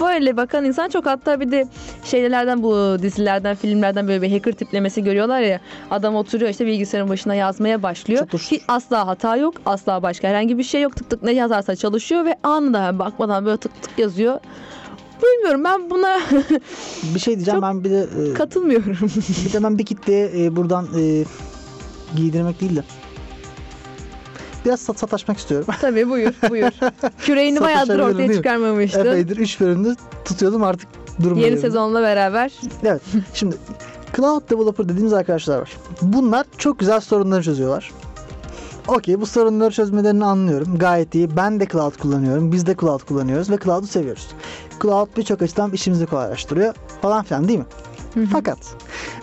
[0.00, 1.68] Böyle bakan insan çok hatta bir de
[2.04, 5.60] şeylerden bu dizilerden filmlerden böyle bir hacker tiplemesi görüyorlar ya.
[5.90, 8.20] Adam oturuyor işte bilgisayarın başına yazmaya başlıyor.
[8.20, 8.38] Çatır.
[8.38, 10.96] ki asla hata yok asla başka herhangi bir şey yok.
[10.96, 14.40] Tık tık ne yazarsa çalışıyor ve anında bakmadan böyle tık tık yazıyor.
[15.22, 16.20] Bilmiyorum ben buna
[17.14, 18.96] Bir şey diyeceğim ben bir de e, katılmıyorum.
[19.46, 21.24] bir de ben bir kitleye e, buradan e,
[22.16, 22.82] giydirmek değil de
[24.64, 25.66] biraz sat sataşmak istiyorum.
[25.80, 26.70] Tabii buyur buyur.
[27.18, 29.00] Küreğini bayağıdır ortaya çıkarmamıştın.
[29.00, 30.88] Epeydir 3 bölümde tutuyordum artık
[31.22, 31.48] durmuyor.
[31.48, 32.52] Yeni sezonla beraber.
[32.84, 33.02] Evet.
[33.34, 33.56] Şimdi
[34.16, 35.70] Cloud Developer dediğimiz arkadaşlar var.
[36.02, 37.90] Bunlar çok güzel sorunları çözüyorlar.
[38.88, 40.78] Okey bu sorunları çözmelerini anlıyorum.
[40.78, 41.36] Gayet iyi.
[41.36, 42.52] Ben de Cloud kullanıyorum.
[42.52, 44.28] Biz de Cloud kullanıyoruz ve Cloud'u seviyoruz.
[44.82, 47.64] Cloud birçok açıdan işimizi kolaylaştırıyor falan filan değil mi?
[48.32, 48.58] Fakat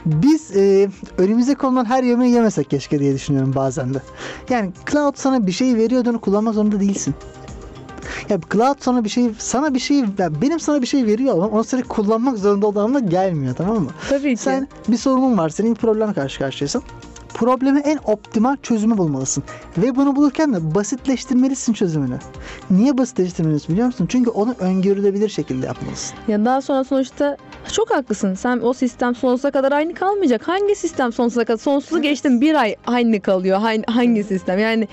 [0.05, 4.01] biz e, önümüze konulan her yemeği yemesek keşke diye düşünüyorum bazen de.
[4.49, 7.15] Yani Cloud sana bir şey veriyor onu kullanmak zorunda değilsin.
[8.29, 11.47] Ya Cloud sana bir şey sana bir şey ya benim sana bir şey veriyor ama
[11.47, 13.89] onu sürekli kullanmak zorunda olduğum anlamına gelmiyor tamam mı?
[14.09, 14.41] Tabii ki.
[14.41, 16.83] Sen bir sorunun var, senin bir problemle karşı karşıyasın.
[17.33, 19.43] Probleme en optimal çözümü bulmalısın.
[19.77, 22.19] Ve bunu bulurken de basitleştirmelisin çözümünü.
[22.71, 24.05] Niye basitleştirmelisin biliyor musun?
[24.09, 26.17] Çünkü onu öngörülebilir şekilde yapmalısın.
[26.27, 27.37] Ya daha sonra sonuçta
[27.71, 28.33] çok haklısın.
[28.33, 30.47] Sen o sistem sonsuza kadar aynı kalmayacak.
[30.47, 31.57] Hangi sistem sonsuza kadar?
[31.59, 33.59] Sonsuzu geçtim bir ay aynı kalıyor.
[33.59, 34.59] Hangi, hangi sistem?
[34.59, 34.87] Yani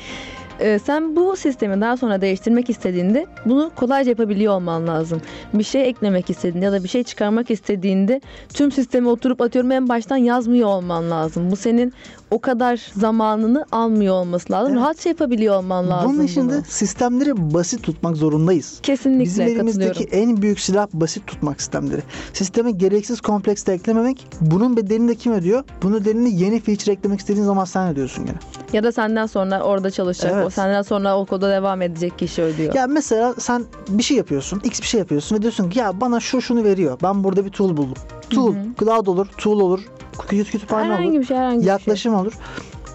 [0.61, 5.20] e, sen bu sistemi daha sonra değiştirmek istediğinde bunu kolayca yapabiliyor olman lazım.
[5.55, 8.20] Bir şey eklemek istediğinde ya da bir şey çıkarmak istediğinde
[8.55, 11.50] tüm sistemi oturup atıyorum en baştan yazmıyor olman lazım.
[11.50, 11.92] Bu senin
[12.30, 14.72] o kadar zamanını almıyor olması lazım.
[14.72, 14.82] Evet.
[14.82, 18.78] Rahatça yapabiliyor olman lazım Bunun için de sistemleri basit tutmak zorundayız.
[18.82, 22.00] Kesinlikle Bizim elimizdeki en büyük silah basit tutmak sistemleri.
[22.32, 24.26] Sisteme gereksiz kompleks de eklememek.
[24.40, 25.64] Bunun bedelini de kim ödüyor?
[25.82, 28.36] Bunun bedelini yeni feature eklemek istediğin zaman sen ödüyorsun gene.
[28.72, 30.43] Ya da senden sonra orada çalışacaklar Evet.
[30.47, 32.74] O senden sonra o koda devam edecek kişi ödüyor.
[32.74, 36.20] Ya mesela sen bir şey yapıyorsun, X bir şey yapıyorsun ve diyorsun ki ya bana
[36.20, 36.99] şu şunu veriyor.
[37.03, 37.95] Ben burada bir tool buldum.
[38.30, 39.80] Tool, cloud olur, tool olur,
[40.18, 41.68] kütü- kütüphane olur, herhangi bir şey herhangi bir şey.
[41.72, 42.32] yaklaşım olur.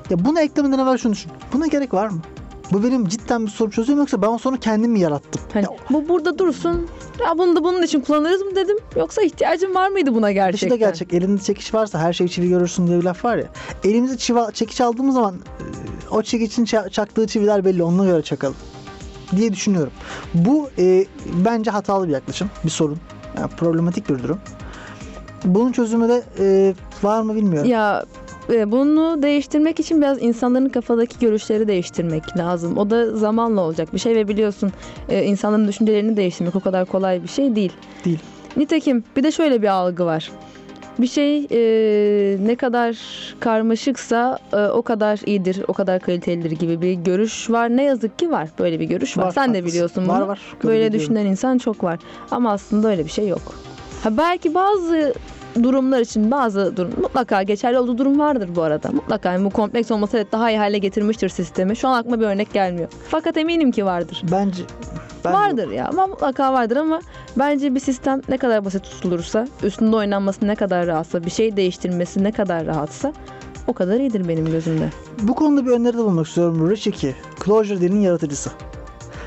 [0.09, 1.31] Ya bunu eklemeden evvel şunu düşün.
[1.53, 2.21] Buna gerek var mı?
[2.71, 5.41] Bu benim cidden bir soru çözüyor yoksa ben o sorunu kendim mi yarattım?
[5.53, 6.87] Hani Ya, bu burada dursun.
[7.19, 8.77] Ya bunu da bunun için kullanırız mı dedim.
[8.95, 10.69] Yoksa ihtiyacın var mıydı buna gerçekten?
[10.69, 11.13] da gerçek.
[11.13, 13.45] Elinde çekiç varsa her şeyi çivi görürsün diye bir laf var ya.
[13.83, 15.63] Elimize çiva, çekiç aldığımız zaman e,
[16.11, 17.83] o çekiçin ça- çaktığı çiviler belli.
[17.83, 18.55] Onuna göre çakalım
[19.35, 19.91] diye düşünüyorum.
[20.33, 21.05] Bu e,
[21.45, 22.49] bence hatalı bir yaklaşım.
[22.65, 22.97] Bir sorun.
[23.37, 24.39] Yani problematik bir durum.
[25.45, 27.69] Bunun çözümü de e, var mı bilmiyorum.
[27.69, 28.05] Ya
[28.49, 32.77] bunu değiştirmek için biraz insanların kafadaki görüşleri değiştirmek lazım.
[32.77, 34.71] O da zamanla olacak bir şey ve biliyorsun
[35.09, 37.73] e, insanların düşüncelerini değiştirmek o kadar kolay bir şey değil.
[38.05, 38.19] Değil.
[38.57, 40.31] Nitekim bir de şöyle bir algı var.
[40.99, 42.97] Bir şey e, ne kadar
[43.39, 47.69] karmaşıksa e, o kadar iyidir, o kadar kalitelidir gibi bir görüş var.
[47.69, 48.49] Ne yazık ki var.
[48.59, 49.25] Böyle bir görüş var.
[49.25, 50.27] Var, Sen de biliyorsun Var, bunu.
[50.27, 50.39] var.
[50.59, 51.99] Kabul Böyle düşünen insan çok var.
[52.31, 53.41] Ama aslında öyle bir şey yok.
[54.03, 55.13] Ha belki bazı
[55.63, 58.91] durumlar için bazı durum mutlaka geçerli olduğu durum vardır bu arada.
[58.91, 61.75] Mutlaka yani bu kompleks olması evet daha iyi hale getirmiştir sistemi.
[61.75, 62.89] Şu an aklıma bir örnek gelmiyor.
[63.09, 64.21] Fakat eminim ki vardır.
[64.31, 64.63] Bence,
[65.25, 66.99] bence vardır ya ama mutlaka vardır ama
[67.37, 72.23] bence bir sistem ne kadar basit tutulursa, üstünde oynanması ne kadar rahatsa, bir şey değiştirmesi
[72.23, 73.13] ne kadar rahatsa
[73.67, 74.89] o kadar iyidir benim gözümde.
[75.21, 76.69] Bu konuda bir öneride bulunmak istiyorum.
[76.69, 78.49] Richie Clojure dilinin yaratıcısı.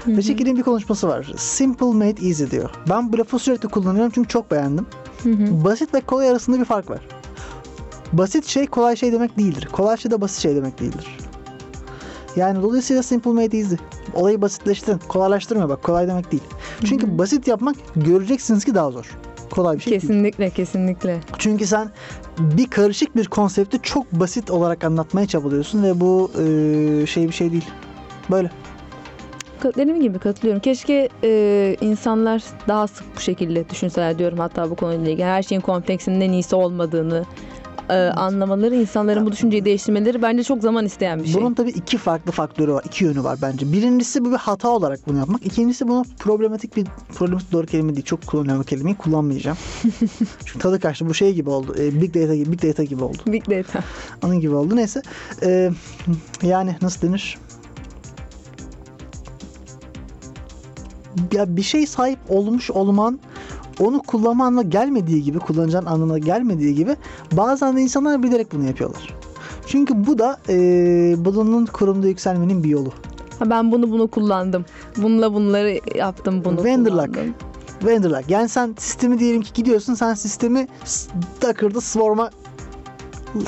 [0.06, 1.32] Richie'nin bir konuşması var.
[1.36, 2.70] Simple made easy diyor.
[2.88, 4.86] Ben bu lafı sürekli kullanıyorum çünkü çok beğendim.
[5.22, 5.64] Hı hı.
[5.64, 7.00] Basit ve kolay arasında bir fark var.
[8.12, 9.68] Basit şey kolay şey demek değildir.
[9.72, 11.18] Kolay şey de basit şey demek değildir.
[12.36, 13.74] Yani dolayısıyla simple made easy.
[14.14, 14.98] Olayı basitleştirin.
[15.08, 16.42] Kolaylaştırma bak kolay demek değil.
[16.84, 19.18] Çünkü basit yapmak göreceksiniz ki daha zor.
[19.50, 20.00] Kolay bir şey değil.
[20.00, 21.20] Kesinlikle kesinlikle.
[21.38, 21.90] Çünkü sen
[22.38, 27.52] bir karışık bir konsepti çok basit olarak anlatmaya çabalıyorsun ve bu e, şey bir şey
[27.52, 27.66] değil.
[28.30, 28.50] Böyle.
[29.64, 30.60] Dediğim gibi katılıyorum.
[30.60, 35.24] Keşke e, insanlar daha sık bu şekilde düşünseler diyorum hatta bu konuyla ilgili.
[35.24, 37.24] Her şeyin kompleksinin en iyisi olmadığını
[37.90, 41.42] e, anlamaları, insanların bu düşünceyi değiştirmeleri bence çok zaman isteyen bir şey.
[41.42, 42.84] Bunun tabii iki farklı faktörü var.
[42.86, 43.72] iki yönü var bence.
[43.72, 45.46] Birincisi bu bir hata olarak bunu yapmak.
[45.46, 48.04] İkincisi bunu problematik bir problematik doğru kelime değil.
[48.04, 49.56] Çok kullanılan kelimeyi kullanmayacağım.
[50.44, 51.08] Çünkü tadı kaçtı.
[51.08, 51.74] Bu şey gibi oldu.
[51.78, 53.18] E, big data gibi, big data gibi oldu.
[53.26, 53.80] Big data.
[54.24, 54.76] Onun gibi oldu.
[54.76, 55.02] Neyse.
[55.42, 55.70] E,
[56.42, 57.38] yani nasıl denir?
[61.32, 63.20] Ya bir şey sahip olmuş olman
[63.80, 66.96] onu kullanmanla gelmediği gibi, kullanacağın anlamına gelmediği gibi
[67.32, 69.14] bazen de insanlar bilerek bunu yapıyorlar.
[69.66, 70.54] Çünkü bu da e,
[71.18, 72.92] bunun kurumda yükselmenin bir yolu.
[73.38, 74.64] Ha, ben bunu bunu kullandım.
[74.96, 77.14] Bununla bunları yaptım bunu Vendorluck.
[77.14, 77.34] kullandım.
[77.84, 78.24] Vendorlar.
[78.28, 80.68] Yani sen sistemi diyelim ki gidiyorsun sen sistemi
[81.42, 82.30] Docker'da Swarm'a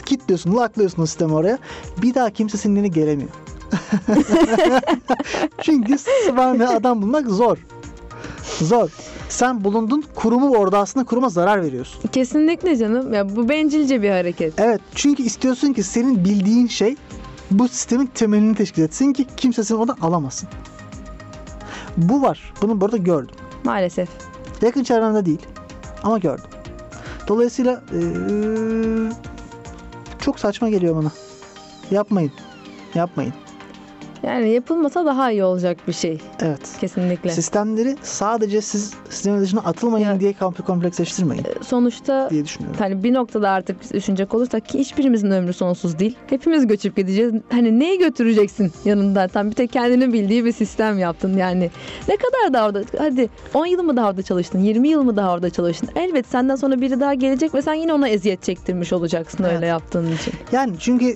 [0.07, 1.59] kilitliyorsun, locklıyorsun o sistemi oraya.
[2.03, 3.31] Bir daha kimse senin yerine gelemiyor.
[5.63, 7.59] Çünkü Swarm'e adam bulmak zor.
[8.61, 8.91] Zor.
[9.29, 12.01] Sen bulundun kurumu orada aslında kuruma zarar veriyorsun.
[12.13, 13.13] Kesinlikle canım.
[13.15, 14.61] Ya bu bencilce bir hareket.
[14.61, 16.97] Evet çünkü istiyorsun ki senin bildiğin şey
[17.51, 20.49] bu sistemin temelini teşkil etsin ki kimse seni oradan alamasın.
[21.97, 22.53] Bu var.
[22.63, 23.35] Bunu burada gördüm.
[23.65, 24.09] Maalesef.
[24.63, 25.47] Yakın çevremde değil.
[26.03, 26.45] Ama gördüm.
[27.29, 29.13] Dolayısıyla eee,
[30.21, 31.11] çok saçma geliyor bana.
[31.91, 32.33] Yapmayın.
[32.95, 33.33] Yapmayın.
[34.27, 36.19] Yani yapılmasa daha iyi olacak bir şey.
[36.41, 36.61] Evet.
[36.81, 37.31] Kesinlikle.
[37.31, 42.77] Sistemleri sadece siz sistemin dışına atılmayın Ya- diye komple- kompleksleştirmeyin Sonuçta diye düşünüyorum.
[42.81, 46.17] hani bir noktada artık düşünecek olursak ki hiçbirimizin ömrü sonsuz değil.
[46.27, 47.33] Hepimiz göçüp gideceğiz.
[47.53, 49.29] Hani neyi götüreceksin yanında?
[49.29, 51.71] Tam bir tek kendinin bildiği bir sistem yaptın yani.
[52.09, 52.83] Ne kadar daha orada?
[52.99, 54.59] Hadi 10 yıl mı daha orada çalıştın?
[54.59, 55.89] 20 yıl mı daha orada çalıştın?
[55.97, 59.55] Elbet senden sonra biri daha gelecek ve sen yine ona eziyet çektirmiş olacaksın Evet.
[59.57, 60.35] öyle yaptığın için.
[60.53, 61.15] Yani çünkü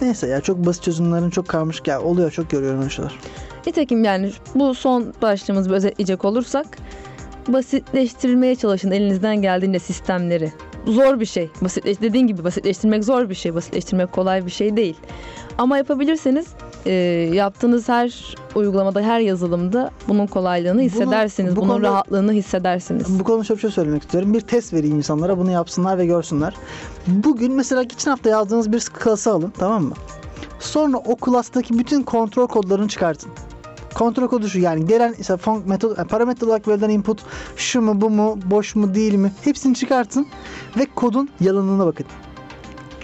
[0.00, 3.14] neyse ya çok basit çözümlerin çok karmaşık ya oluyor çok görüyorum öyle şeyler.
[3.66, 6.66] Nitekim yani bu son başlığımızı özetleyecek olursak
[7.48, 10.52] basitleştirilmeye çalışın elinizden geldiğince sistemleri.
[10.86, 11.50] Zor bir şey.
[11.60, 13.54] Basitleş dediğin gibi basitleştirmek zor bir şey.
[13.54, 14.96] Basitleştirmek kolay bir şey değil.
[15.58, 16.46] Ama yapabilirseniz
[16.86, 16.92] e,
[17.34, 21.56] yaptığınız her uygulamada, her yazılımda bunun kolaylığını hissedersiniz.
[21.56, 23.18] bu bunun konuda- rahatlığını hissedersiniz.
[23.20, 24.34] Bu konuda bir şey söylemek istiyorum.
[24.34, 26.54] Bir test vereyim insanlara bunu yapsınlar ve görsünler.
[27.06, 29.94] Bugün mesela geçen hafta yazdığınız bir klası alın tamam mı?
[30.60, 33.30] Sonra o klastaki bütün kontrol kodlarını çıkartın.
[33.94, 37.22] Kontrol kodu şu yani gelen işte fun- metod, yani parametre olarak verilen input
[37.56, 40.26] şu mu bu mu boş mu değil mi hepsini çıkartın
[40.78, 42.06] ve kodun yalanına bakın.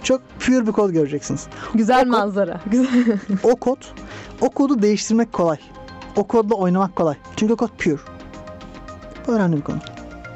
[0.03, 1.47] Çok pure bir kod göreceksiniz.
[1.73, 2.61] Güzel o kod- manzara.
[2.71, 3.19] Güzel.
[3.43, 3.77] O kod,
[4.41, 5.57] o kodu değiştirmek kolay.
[6.15, 7.15] O kodla oynamak kolay.
[7.35, 7.97] Çünkü o kod pure.
[9.27, 9.77] Bu önemli bir konu.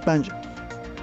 [0.08, 0.41] Bence.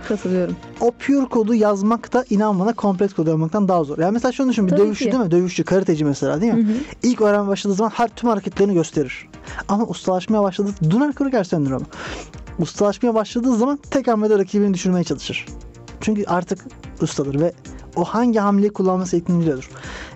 [0.08, 0.56] Katılıyorum.
[0.80, 3.98] O pure kodu yazmak da inan bana kompleks kod yazmaktan daha zor.
[3.98, 5.12] Yani mesela şunu düşün bir Tabii dövüşçü ki.
[5.12, 5.30] değil mi?
[5.30, 6.62] Dövüşçü, karateci mesela değil mi?
[6.64, 6.76] Hı hı.
[7.02, 9.28] İlk öğrenmeye başladığı zaman her tüm hareketlerini gösterir.
[9.68, 11.86] Ama ustalaşmaya başladığı Dunner Kruger sendromu.
[12.58, 15.46] Ustalaşmaya başladığı zaman tek hamlede rakibini düşürmeye çalışır.
[16.00, 16.64] Çünkü artık
[17.02, 17.52] ustadır ve
[17.96, 19.70] o hangi hamleyi kullanması gerektiğini biliyordur.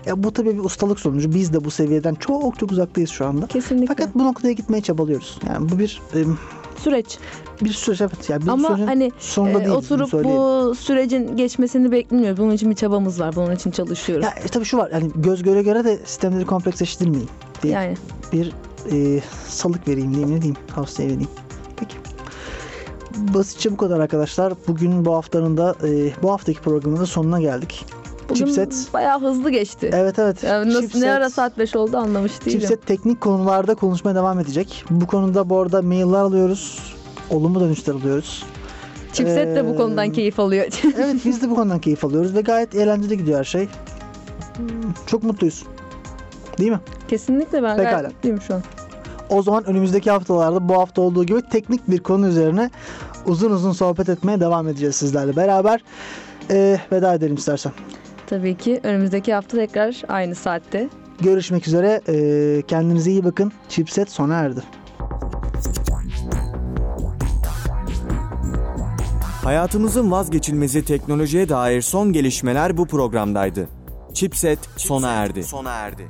[0.05, 1.33] Ya bu tabii bir ustalık sonucu.
[1.33, 3.47] Biz de bu seviyeden çok çok uzaktayız şu anda.
[3.47, 3.87] Kesinlikle.
[3.87, 5.39] Fakat bu noktaya gitmeye çabalıyoruz.
[5.47, 6.01] Yani bu bir
[6.83, 7.17] Süreç.
[7.61, 8.29] bir süreç evet.
[8.29, 9.75] Yani bir Ama hani sonunda Ee, değil.
[9.75, 12.37] oturup bu sürecin geçmesini beklemiyoruz.
[12.37, 13.35] Bunun için bir çabamız var.
[13.35, 14.25] Bunun için çalışıyoruz.
[14.25, 14.89] Ya e, tabii şu var.
[14.93, 17.29] Yani göz göre göre de sistemleri kompleksleştirmeyin.
[17.63, 17.97] diye yani
[18.33, 18.51] bir
[18.91, 21.29] e, salık vereyim diyeyim ne diyeyim tavsiye vereyim.
[21.77, 21.95] Peki.
[23.17, 24.53] Basitçe bu kadar arkadaşlar.
[24.67, 27.85] Bugün bu haftanın da e, bu haftaki programın da sonuna geldik.
[28.29, 28.87] Bugün Chipset.
[28.93, 29.89] bayağı hızlı geçti.
[29.93, 30.43] Evet evet.
[30.43, 32.59] Yani nasıl, Chipset- ne ara saat 5 oldu anlamış değilim.
[32.59, 34.85] Chipset teknik konularda konuşmaya devam edecek.
[34.89, 36.93] Bu konuda bu arada mailler alıyoruz.
[37.29, 38.43] Olumlu dönüşler alıyoruz.
[39.13, 40.65] Chipset de bu Ee, konudan keyif alıyor.
[40.97, 43.67] Evet biz de bu konudan keyif alıyoruz ve gayet eğlenceli gidiyor her şey.
[45.07, 45.63] Çok mutluyuz.
[46.57, 46.79] Değil mi?
[47.07, 47.91] Kesinlikle ben Pekala.
[48.01, 48.61] gayet mutluyum şu an.
[49.29, 52.69] O zaman önümüzdeki haftalarda bu hafta olduğu gibi teknik bir konu üzerine
[53.25, 55.83] uzun uzun sohbet etmeye devam edeceğiz sizlerle beraber.
[56.51, 57.71] Ee, veda edelim istersen.
[58.27, 60.89] Tabii ki önümüzdeki hafta tekrar aynı saatte.
[61.21, 62.01] Görüşmek üzere.
[62.07, 63.51] Ee, kendinize iyi bakın.
[63.69, 64.63] Chipset sona erdi.
[69.43, 73.67] Hayatımızın vazgeçilmezi teknolojiye dair son gelişmeler bu programdaydı.
[74.13, 75.43] Chipset sona erdi.
[75.43, 76.07] Sona erdi.